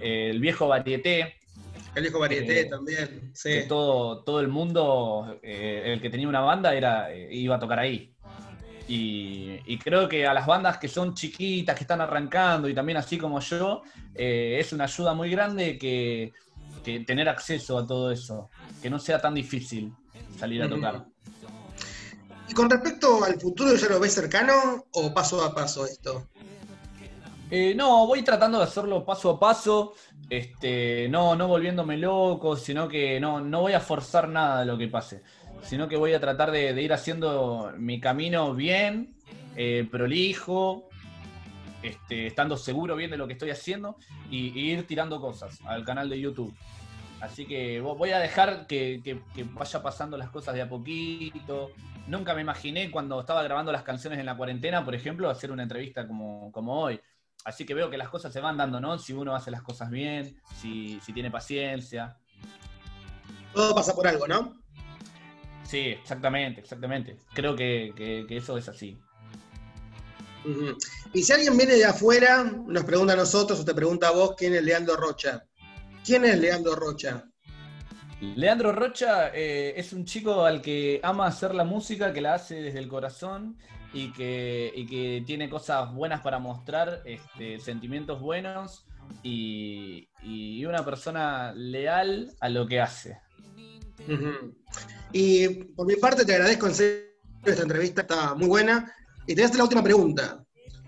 Eh, 0.00 0.28
el 0.30 0.40
viejo 0.40 0.68
varieté, 0.68 1.36
El 1.94 2.02
viejo 2.02 2.18
varieté 2.18 2.60
Eh, 2.60 2.64
también. 2.66 3.30
Sí. 3.34 3.50
que 3.50 3.62
todo, 3.62 4.24
todo 4.24 4.40
el 4.40 4.48
mundo, 4.48 5.38
el 5.42 6.00
que 6.00 6.10
tenía 6.10 6.28
una 6.28 6.40
banda, 6.40 6.74
era, 6.74 7.14
iba 7.14 7.56
a 7.56 7.58
tocar 7.58 7.78
ahí. 7.78 8.13
Y, 8.86 9.60
y 9.64 9.78
creo 9.78 10.08
que 10.08 10.26
a 10.26 10.34
las 10.34 10.46
bandas 10.46 10.78
que 10.78 10.88
son 10.88 11.14
chiquitas, 11.14 11.74
que 11.74 11.84
están 11.84 12.00
arrancando 12.00 12.68
y 12.68 12.74
también 12.74 12.98
así 12.98 13.16
como 13.16 13.40
yo, 13.40 13.82
eh, 14.14 14.58
es 14.60 14.72
una 14.72 14.84
ayuda 14.84 15.14
muy 15.14 15.30
grande 15.30 15.78
que, 15.78 16.32
que 16.84 17.00
tener 17.00 17.28
acceso 17.28 17.78
a 17.78 17.86
todo 17.86 18.10
eso, 18.10 18.50
que 18.82 18.90
no 18.90 18.98
sea 18.98 19.20
tan 19.20 19.34
difícil 19.34 19.92
salir 20.38 20.62
a 20.62 20.68
tocar. 20.68 21.06
Y 22.48 22.52
con 22.52 22.68
respecto 22.68 23.24
al 23.24 23.40
futuro, 23.40 23.74
¿ya 23.74 23.88
lo 23.88 23.98
ves 23.98 24.14
cercano 24.14 24.84
o 24.92 25.14
paso 25.14 25.42
a 25.42 25.54
paso 25.54 25.86
esto? 25.86 26.28
Eh, 27.50 27.74
no, 27.74 28.06
voy 28.06 28.22
tratando 28.22 28.58
de 28.58 28.64
hacerlo 28.64 29.04
paso 29.04 29.30
a 29.30 29.40
paso, 29.40 29.94
este, 30.28 31.08
no, 31.08 31.36
no 31.36 31.46
volviéndome 31.48 31.96
loco, 31.96 32.56
sino 32.56 32.88
que 32.88 33.20
no, 33.20 33.40
no 33.40 33.62
voy 33.62 33.72
a 33.72 33.80
forzar 33.80 34.28
nada 34.28 34.60
de 34.60 34.66
lo 34.66 34.76
que 34.76 34.88
pase, 34.88 35.22
sino 35.64 35.88
que 35.88 35.96
voy 35.96 36.12
a 36.12 36.20
tratar 36.20 36.50
de, 36.50 36.80
ir 36.80 36.92
haciendo 36.92 37.72
mi 37.76 38.00
camino 38.00 38.54
bien, 38.54 39.14
eh, 39.56 39.86
prolijo, 39.90 40.88
este, 41.82 42.26
estando 42.26 42.56
seguro 42.56 42.96
bien 42.96 43.10
de 43.10 43.16
lo 43.16 43.26
que 43.26 43.34
estoy 43.34 43.50
haciendo 43.50 43.96
y, 44.30 44.58
ir 44.58 44.86
tirando 44.86 45.20
cosas 45.20 45.60
al 45.66 45.84
canal 45.84 46.08
de 46.08 46.20
YouTube. 46.20 46.54
Así 47.20 47.46
que 47.46 47.82
vo- 47.82 47.96
voy 47.96 48.10
a 48.10 48.18
dejar 48.18 48.66
que, 48.66 49.00
que- 49.02 49.44
vaya 49.52 49.82
pasando 49.82 50.16
las 50.16 50.30
cosas 50.30 50.54
de 50.54 50.62
a 50.62 50.68
poquito. 50.68 51.70
Nunca 52.06 52.34
me 52.34 52.42
imaginé 52.42 52.90
cuando 52.90 53.20
estaba 53.20 53.42
grabando 53.42 53.72
las 53.72 53.82
canciones 53.82 54.18
en 54.18 54.26
la 54.26 54.36
cuarentena, 54.36 54.84
por 54.84 54.94
ejemplo, 54.94 55.30
hacer 55.30 55.50
una 55.50 55.62
entrevista 55.62 56.06
como, 56.06 56.50
hoy. 56.52 57.00
Así 57.46 57.64
que 57.64 57.74
veo 57.74 57.90
que 57.90 57.98
las 57.98 58.08
cosas 58.08 58.32
se 58.32 58.40
van 58.40 58.56
dando, 58.56 58.80
¿no? 58.80 58.98
Si 58.98 59.12
uno 59.12 59.34
hace 59.34 59.50
las 59.50 59.62
cosas 59.62 59.90
bien, 59.90 60.36
si 60.60 60.98
tiene 61.12 61.30
paciencia. 61.30 62.16
Todo 63.52 63.74
pasa 63.74 63.94
por 63.94 64.06
algo, 64.06 64.26
¿no? 64.26 64.63
Sí, 65.64 65.78
exactamente, 65.78 66.60
exactamente. 66.60 67.16
Creo 67.32 67.56
que, 67.56 67.92
que- 67.96 68.24
que 68.28 68.36
eso 68.36 68.56
es 68.58 68.68
así. 68.68 68.98
Y 71.14 71.22
si 71.22 71.32
alguien 71.32 71.56
viene 71.56 71.74
de 71.74 71.86
afuera, 71.86 72.44
nos 72.44 72.84
pregunta 72.84 73.14
a 73.14 73.16
nosotros 73.16 73.60
o 73.60 73.64
te 73.64 73.74
pregunta 73.74 74.08
a 74.08 74.12
vos 74.12 74.34
quién 74.36 74.54
es 74.54 74.62
Leandro 74.62 74.96
Rocha. 74.96 75.44
¿Quién 76.04 76.24
es 76.26 76.38
Leandro 76.38 76.74
Rocha? 76.74 77.24
Leandro 78.20 78.72
Rocha 78.72 79.30
eh, 79.34 79.72
es 79.76 79.92
un 79.94 80.04
chico 80.04 80.44
al 80.44 80.60
que 80.60 81.00
ama 81.02 81.26
hacer 81.26 81.54
la 81.54 81.64
música, 81.64 82.12
que 82.12 82.20
la 82.20 82.34
hace 82.34 82.56
desde 82.60 82.78
el 82.78 82.88
corazón 82.88 83.56
y 83.94 84.12
que, 84.12 84.70
y 84.74 84.86
que 84.86 85.22
tiene 85.26 85.48
cosas 85.48 85.92
buenas 85.94 86.20
para 86.20 86.38
mostrar, 86.38 87.02
este, 87.06 87.58
sentimientos 87.58 88.20
buenos 88.20 88.84
y, 89.22 90.08
y 90.22 90.64
una 90.66 90.84
persona 90.84 91.52
leal 91.54 92.32
a 92.40 92.48
lo 92.50 92.66
que 92.66 92.80
hace. 92.80 93.18
Y 95.12 95.48
por 95.48 95.86
mi 95.86 95.96
parte 95.96 96.24
te 96.24 96.34
agradezco 96.34 96.66
en 96.66 96.74
serio 96.74 97.04
esta 97.44 97.62
entrevista, 97.62 98.02
está 98.02 98.34
muy 98.34 98.48
buena. 98.48 98.92
Y 99.26 99.34
te 99.34 99.34
voy 99.34 99.42
a 99.42 99.46
hacer 99.46 99.58
la 99.58 99.64
última 99.64 99.82
pregunta. 99.82 100.44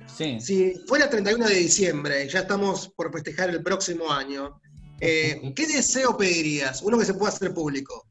Sí. 0.06 0.40
Si 0.40 0.74
fuera 0.86 1.10
31 1.10 1.46
de 1.46 1.54
diciembre 1.54 2.24
y 2.24 2.28
ya 2.28 2.40
estamos 2.40 2.88
por 2.88 3.12
festejar 3.12 3.50
el 3.50 3.62
próximo 3.62 4.10
año, 4.10 4.60
eh, 5.00 5.52
¿qué 5.54 5.66
deseo 5.66 6.16
pedirías? 6.16 6.82
Uno 6.82 6.98
que 6.98 7.04
se 7.04 7.14
pueda 7.14 7.32
hacer 7.32 7.52
público. 7.52 8.06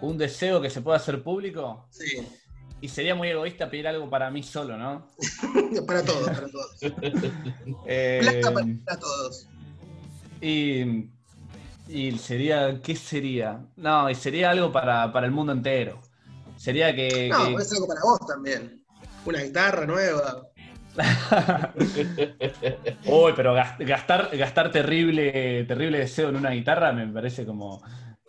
Un 0.00 0.18
deseo 0.18 0.60
que 0.60 0.70
se 0.70 0.80
pueda 0.80 0.96
hacer 0.96 1.22
público 1.24 1.88
Sí, 1.90 2.24
y 2.80 2.88
sería 2.88 3.14
muy 3.14 3.28
egoísta 3.28 3.68
pedir 3.68 3.88
algo 3.88 4.08
para 4.08 4.30
mí 4.30 4.42
solo, 4.42 4.76
¿no? 4.76 5.08
para 5.86 6.04
todos, 6.04 6.30
para 6.30 6.48
todos. 6.48 6.76
Eh, 7.86 8.40
para 8.84 9.00
todos. 9.00 9.48
Y, 10.40 11.08
y 11.88 12.12
sería, 12.18 12.80
¿qué 12.82 12.94
sería? 12.96 13.60
No, 13.76 14.08
y 14.10 14.14
sería 14.14 14.50
algo 14.50 14.72
para, 14.72 15.12
para 15.12 15.26
el 15.26 15.32
mundo 15.32 15.52
entero. 15.52 16.00
Sería 16.56 16.94
que... 16.94 17.28
No, 17.30 17.46
que- 17.46 17.52
puede 17.52 17.64
ser 17.64 17.76
algo 17.76 17.88
para 17.88 18.00
vos 18.02 18.26
también. 18.26 18.82
Una 19.24 19.42
guitarra 19.42 19.86
nueva. 19.86 20.42
Uy, 23.06 23.32
pero 23.36 23.54
gas- 23.54 23.78
gastar, 23.78 24.36
gastar 24.36 24.70
terrible, 24.72 25.64
terrible 25.64 25.98
deseo 25.98 26.30
en 26.30 26.36
una 26.36 26.50
guitarra 26.50 26.92
me 26.92 27.06
parece 27.08 27.44
como. 27.46 27.82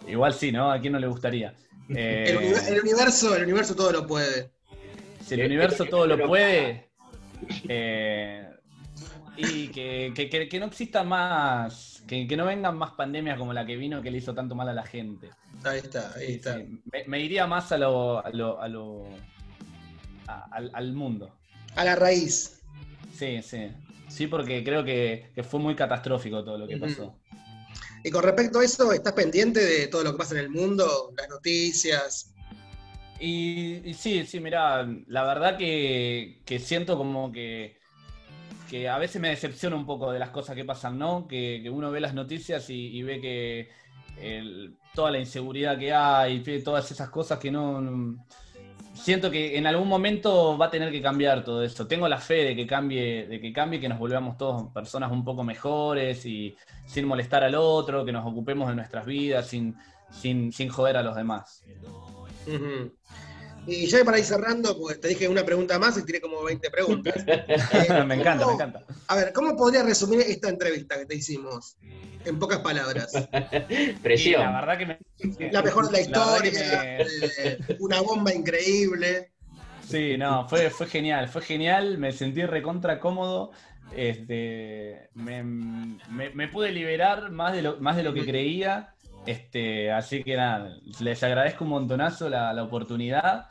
Igual 0.08 0.34
sí, 0.34 0.52
¿no? 0.52 0.72
¿A 0.72 0.80
quién 0.80 0.94
no 0.94 1.00
le 1.00 1.08
gustaría? 1.08 1.54
Eh, 1.96 2.26
El, 2.28 2.38
uni- 2.38 2.68
el 2.68 2.82
universo, 2.82 3.36
el 3.36 3.44
universo 3.44 3.76
todo 3.76 3.92
lo 3.92 4.06
puede. 4.08 4.52
si 5.26 5.36
el 5.36 5.46
universo 5.48 5.86
todo 5.86 6.06
lo 6.08 6.28
puede. 6.28 6.90
eh, 7.68 8.49
y 9.40 9.68
que, 9.70 10.12
que- 10.16 10.30
que- 10.30 10.50
que 10.50 10.60
no 10.60 10.66
exista 10.68 11.04
más. 11.04 12.04
Que, 12.08 12.28
que 12.28 12.36
no 12.38 12.46
vengan 12.46 12.78
más 12.78 12.92
pandemias 12.92 13.38
como 13.38 13.54
la 13.54 13.66
que 13.66 13.76
vino 13.78 14.02
que 14.02 14.12
le 14.12 14.18
hizo 14.18 14.34
tanto 14.34 14.56
mal 14.56 14.68
a 14.70 14.74
la 14.74 14.84
gente. 14.86 15.30
Ahí 15.64 15.80
está, 15.80 16.14
ahí 16.16 16.34
está. 16.34 16.58
sí. 16.58 16.82
Me, 16.92 17.04
me 17.08 17.20
iría 17.22 17.46
más 17.48 17.72
a 17.72 17.78
lo. 17.78 18.26
a 18.26 18.30
lo. 18.32 18.62
a 18.62 18.68
lo- 18.68 19.08
a- 20.28 20.48
al, 20.52 20.72
al 20.74 20.94
mundo. 20.94 21.36
A 21.76 21.84
la 21.86 21.96
raíz. 21.96 22.62
Sí, 23.18 23.42
sí. 23.42 23.72
Sí, 24.08 24.28
porque 24.28 24.64
creo 24.64 24.84
que, 24.84 25.32
que 25.36 25.44
fue 25.44 25.60
muy 25.60 25.76
catastrófico 25.76 26.44
todo 26.44 26.58
lo 26.58 26.68
que 26.68 26.78
pasó. 26.78 27.16
Y 28.04 28.10
con 28.12 28.24
respecto 28.24 28.60
a 28.60 28.64
eso, 28.66 28.92
¿estás 28.94 29.14
pendiente 29.14 29.60
de 29.64 29.88
todo 29.88 30.04
lo 30.04 30.12
que 30.14 30.18
pasa 30.18 30.36
en 30.36 30.42
el 30.42 30.50
mundo? 30.50 31.14
Las 31.18 31.30
noticias. 31.30 32.34
Y, 33.20 33.82
y 33.88 33.94
sí, 33.94 34.26
sí, 34.26 34.40
mira, 34.40 34.88
la 35.08 35.24
verdad 35.26 35.58
que, 35.58 36.42
que 36.46 36.60
siento 36.60 36.98
como 36.98 37.32
que, 37.32 37.78
que 38.70 38.88
a 38.88 38.98
veces 38.98 39.22
me 39.22 39.30
decepciona 39.30 39.76
un 39.76 39.86
poco 39.86 40.12
de 40.12 40.20
las 40.20 40.30
cosas 40.30 40.56
que 40.56 40.66
pasan, 40.66 40.98
¿no? 40.98 41.28
Que, 41.28 41.60
que 41.64 41.70
uno 41.70 41.92
ve 41.92 42.00
las 42.00 42.14
noticias 42.14 42.70
y, 42.70 43.02
ve 43.04 43.20
que 43.20 43.70
toda 44.94 45.12
la 45.12 45.20
inseguridad 45.20 45.78
que 45.78 45.94
hay, 45.94 46.44
todas 46.64 46.92
esas 46.92 47.10
cosas 47.10 47.40
que 47.40 47.52
no, 47.52 47.82
no- 47.82 48.26
Siento 48.94 49.32
que 49.32 49.58
en 49.58 49.66
algún 49.66 49.88
momento 49.88 50.58
va 50.58 50.66
a 50.66 50.70
tener 50.70 50.92
que 50.92 51.02
cambiar 51.02 51.44
todo 51.44 51.64
eso. 51.64 51.88
Tengo 51.88 52.08
la 52.10 52.18
fe 52.18 52.44
de 52.44 52.56
que 52.56 52.68
cambie, 52.68 53.28
de 53.28 53.40
que 53.40 53.54
cambie, 53.54 53.80
que 53.80 53.88
nos 53.88 53.98
volvamos 53.98 54.38
todos 54.38 54.74
personas 54.74 55.10
un 55.12 55.24
poco 55.24 55.42
mejores 55.44 56.26
y 56.26 56.54
sin 56.86 57.06
molestar 57.08 57.44
al 57.44 57.56
otro, 57.56 58.04
que 58.04 58.12
nos 58.12 58.26
ocupemos 58.26 58.68
de 58.68 58.76
nuestras 58.76 59.06
vidas 59.06 59.48
sin, 59.48 59.76
sin, 60.12 60.52
sin 60.52 60.68
joder 60.68 60.98
a 60.98 61.04
los 61.04 61.16
demás. 61.16 61.64
Ujú. 62.46 62.92
Y 63.70 63.86
ya 63.88 64.04
para 64.04 64.18
ir 64.20 64.26
cerrando, 64.26 64.78
pues 64.78 65.00
te 65.00 65.08
dije 65.10 65.28
una 65.28 65.44
pregunta 65.44 65.78
más 65.80 65.98
y 65.98 66.06
tiré 66.06 66.20
como 66.22 66.44
20 66.44 66.70
preguntas. 66.72 67.16
Eh, 67.28 68.04
me 68.06 68.16
encanta, 68.16 68.36
me 68.36 68.44
¿cómo- 68.44 68.54
encanta. 68.56 68.84
A 69.08 69.16
ver, 69.16 69.32
¿cómo 69.34 69.56
podrías 69.56 69.86
resumir 69.86 70.22
esta 70.22 70.50
entrevista 70.50 70.98
que 70.98 71.06
te 71.06 71.16
hicimos? 71.16 71.78
En 72.26 72.38
pocas 72.40 72.60
palabras. 72.60 73.12
Y 73.70 73.94
Presión. 73.94 74.42
la 74.42 74.60
verdad 74.66 74.78
que 74.78 74.86
me. 74.86 75.52
La 75.52 75.62
mejor 75.62 75.86
de 75.88 75.92
la 75.94 76.02
historia, 76.02 76.52
me- 76.52 77.02
eh, 77.02 77.58
una 77.80 78.02
bomba 78.02 78.34
increíble. 78.34 79.32
Sí, 79.88 80.18
no, 80.18 80.48
fue, 80.48 80.70
fue 80.70 80.88
genial, 80.88 81.30
fue 81.30 81.42
genial, 81.42 81.98
me 81.98 82.12
sentí 82.12 82.46
recontra 82.46 83.00
cómodo. 83.00 83.52
Este, 83.96 85.10
me, 85.14 85.44
me- 85.44 86.30
me 86.34 86.48
pude 86.48 86.72
liberar 86.72 87.32
más 87.32 87.54
de 87.54 87.62
lo, 87.62 87.78
más 87.80 87.96
de 87.96 88.04
lo 88.04 88.14
que 88.14 88.26
creía. 88.26 88.94
Este, 89.26 89.92
así 89.92 90.24
que 90.24 90.36
nada, 90.36 90.76
les 91.00 91.22
agradezco 91.24 91.64
un 91.64 91.72
montonazo 91.72 92.30
la, 92.30 92.54
la 92.54 92.64
oportunidad. 92.64 93.48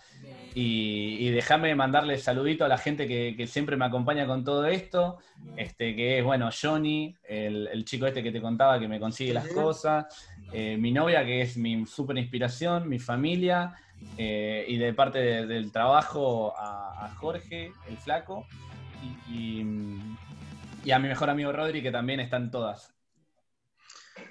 Y, 0.60 1.18
y 1.28 1.30
déjame 1.30 1.74
mandarle 1.76 2.18
saludito 2.18 2.64
a 2.64 2.68
la 2.68 2.78
gente 2.78 3.06
que, 3.06 3.34
que 3.36 3.46
siempre 3.46 3.76
me 3.76 3.84
acompaña 3.84 4.26
con 4.26 4.42
todo 4.44 4.66
esto. 4.66 5.18
Este, 5.54 5.94
que 5.96 6.18
es, 6.18 6.24
bueno, 6.24 6.50
Johnny, 6.50 7.14
el, 7.24 7.68
el 7.68 7.84
chico 7.84 8.06
este 8.06 8.22
que 8.22 8.32
te 8.32 8.40
contaba 8.40 8.78
que 8.80 8.88
me 8.88 8.98
consigue 9.00 9.32
las 9.34 9.46
cosas. 9.48 10.06
eh, 10.50 10.76
mi 10.78 10.90
novia, 10.92 11.24
que 11.24 11.42
es 11.42 11.56
mi 11.56 11.86
súper 11.86 12.16
inspiración, 12.18 12.88
mi 12.88 12.98
familia. 12.98 13.74
eh, 14.20 14.64
y 14.68 14.78
de 14.78 14.92
parte 14.94 15.18
de- 15.20 15.46
del 15.46 15.70
trabajo 15.70 16.52
a, 16.58 17.06
a 17.06 17.08
Jorge, 17.20 17.72
el 17.84 17.96
flaco. 17.98 18.46
Y, 19.00 19.08
y- 19.26 19.64
y 20.82 20.90
a 20.90 20.98
mi 20.98 21.08
mejor 21.08 21.30
amigo 21.30 21.52
Rodri, 21.52 21.82
que 21.82 21.92
también 21.92 22.18
están 22.20 22.50
todas. 22.50 22.92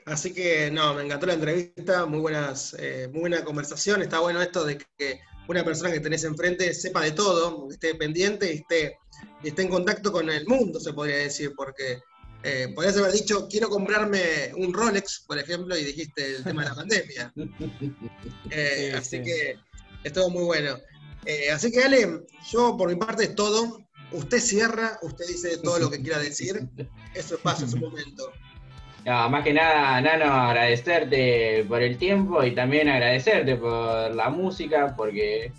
Así 0.05 0.33
que 0.33 0.71
no, 0.71 0.93
me 0.93 1.03
encantó 1.03 1.25
la 1.25 1.33
entrevista, 1.33 2.05
muy 2.05 2.19
buenas, 2.19 2.73
eh, 2.79 3.07
muy 3.11 3.21
buena 3.21 3.43
conversación. 3.43 4.01
Está 4.01 4.19
bueno 4.19 4.41
esto 4.41 4.63
de 4.65 4.77
que 4.77 5.19
una 5.47 5.63
persona 5.63 5.91
que 5.91 5.99
tenés 5.99 6.23
enfrente 6.23 6.73
sepa 6.73 7.01
de 7.03 7.11
todo, 7.11 7.67
esté 7.71 7.95
pendiente 7.95 8.53
y 8.53 8.57
esté, 8.57 8.97
y 9.43 9.49
esté 9.49 9.61
en 9.63 9.69
contacto 9.69 10.11
con 10.11 10.29
el 10.29 10.45
mundo, 10.47 10.79
se 10.79 10.93
podría 10.93 11.17
decir, 11.17 11.53
porque 11.55 11.99
eh, 12.43 12.71
podrías 12.75 12.97
haber 12.97 13.11
dicho, 13.13 13.47
quiero 13.49 13.69
comprarme 13.69 14.51
un 14.55 14.73
Rolex, 14.73 15.23
por 15.27 15.37
ejemplo, 15.37 15.77
y 15.77 15.83
dijiste 15.83 16.35
el 16.37 16.43
tema 16.43 16.63
de 16.63 16.69
la 16.69 16.75
pandemia. 16.75 17.33
Eh, 18.51 18.89
Sí, 18.91 18.97
así 18.97 19.17
sí. 19.17 19.23
que 19.23 19.55
estuvo 20.03 20.29
muy 20.29 20.43
bueno. 20.43 20.77
Eh, 21.25 21.51
así 21.51 21.71
que 21.71 21.83
Ale, 21.83 22.21
yo 22.51 22.77
por 22.77 22.89
mi 22.89 22.95
parte 22.95 23.25
es 23.25 23.35
todo. 23.35 23.85
Usted 24.11 24.39
cierra, 24.39 24.97
usted 25.01 25.25
dice 25.27 25.57
todo 25.57 25.79
lo 25.79 25.89
que 25.91 26.01
quiera 26.01 26.19
decir. 26.19 26.67
Eso 27.13 27.37
pasa 27.39 27.63
en 27.63 27.71
su 27.71 27.77
momento. 27.77 28.31
No, 29.07 29.29
más 29.29 29.41
que 29.43 29.53
nada, 29.53 30.01
Nano, 30.01 30.25
agradecerte 30.25 31.63
por 31.67 31.81
el 31.81 31.97
tiempo 31.97 32.43
y 32.43 32.51
también 32.51 32.89
agradecerte 32.89 33.55
por 33.55 34.13
la 34.13 34.29
música, 34.29 34.93
porque 34.97 35.53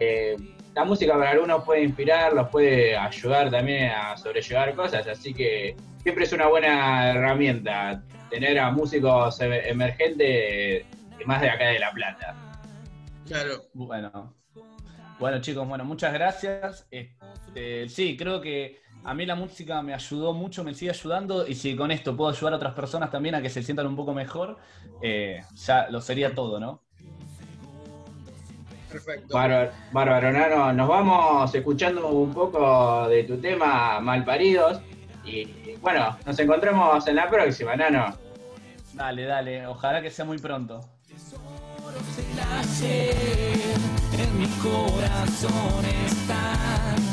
eh, 0.00 0.34
la 0.74 0.84
música 0.84 1.12
para 1.12 1.30
algunos 1.32 1.62
puede 1.64 1.82
inspirar, 1.82 2.32
los 2.32 2.48
puede 2.48 2.96
ayudar 2.96 3.50
también 3.50 3.90
a 3.90 4.16
sobrellevar 4.16 4.74
cosas, 4.74 5.06
así 5.06 5.34
que 5.34 5.76
siempre 6.02 6.24
es 6.24 6.32
una 6.32 6.46
buena 6.46 7.10
herramienta 7.10 8.02
tener 8.30 8.58
a 8.58 8.70
músicos 8.70 9.38
emer- 9.42 9.66
emergentes 9.66 10.86
y 11.20 11.24
más 11.26 11.42
de 11.42 11.50
acá 11.50 11.66
de 11.66 11.78
La 11.78 11.92
Plata. 11.92 12.34
Claro. 13.26 13.64
Bueno, 13.74 14.34
Bueno, 15.18 15.40
chicos, 15.42 15.68
bueno, 15.68 15.84
muchas 15.84 16.12
gracias. 16.14 16.86
Este, 16.90 17.88
sí, 17.90 18.16
creo 18.16 18.40
que 18.40 18.80
a 19.06 19.14
mí 19.14 19.24
la 19.24 19.36
música 19.36 19.80
me 19.82 19.94
ayudó 19.94 20.32
mucho, 20.32 20.64
me 20.64 20.74
sigue 20.74 20.90
ayudando, 20.90 21.46
y 21.46 21.54
si 21.54 21.76
con 21.76 21.92
esto 21.92 22.16
puedo 22.16 22.30
ayudar 22.30 22.54
a 22.54 22.56
otras 22.56 22.74
personas 22.74 23.08
también 23.08 23.36
a 23.36 23.40
que 23.40 23.48
se 23.48 23.62
sientan 23.62 23.86
un 23.86 23.94
poco 23.94 24.12
mejor, 24.12 24.58
eh, 25.00 25.42
ya 25.54 25.88
lo 25.90 26.00
sería 26.00 26.34
todo, 26.34 26.58
¿no? 26.58 26.82
Perfecto. 28.90 29.32
Bárbaro, 29.92 30.32
Nano. 30.32 30.72
Nos 30.72 30.88
vamos 30.88 31.54
escuchando 31.54 32.08
un 32.08 32.34
poco 32.34 33.08
de 33.08 33.22
tu 33.22 33.36
tema 33.36 34.00
Malparidos. 34.00 34.80
Y 35.24 35.76
bueno, 35.80 36.16
nos 36.26 36.36
encontramos 36.40 37.06
en 37.06 37.16
la 37.16 37.28
próxima, 37.28 37.76
Nano. 37.76 38.16
Dale, 38.92 39.24
dale, 39.24 39.66
ojalá 39.68 40.02
que 40.02 40.10
sea 40.10 40.24
muy 40.24 40.38
pronto. 40.38 40.80
en 44.18 44.38
mi 44.38 44.46
corazón 44.58 45.84
están, 46.06 47.05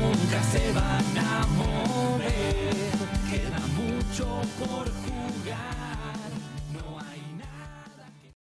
nunca 0.00 0.42
se 0.42 0.72
van 0.72 1.18
a 1.18 1.46
mover. 1.58 2.96
Queda 3.30 3.60
mucho 3.76 4.40
por 4.58 4.95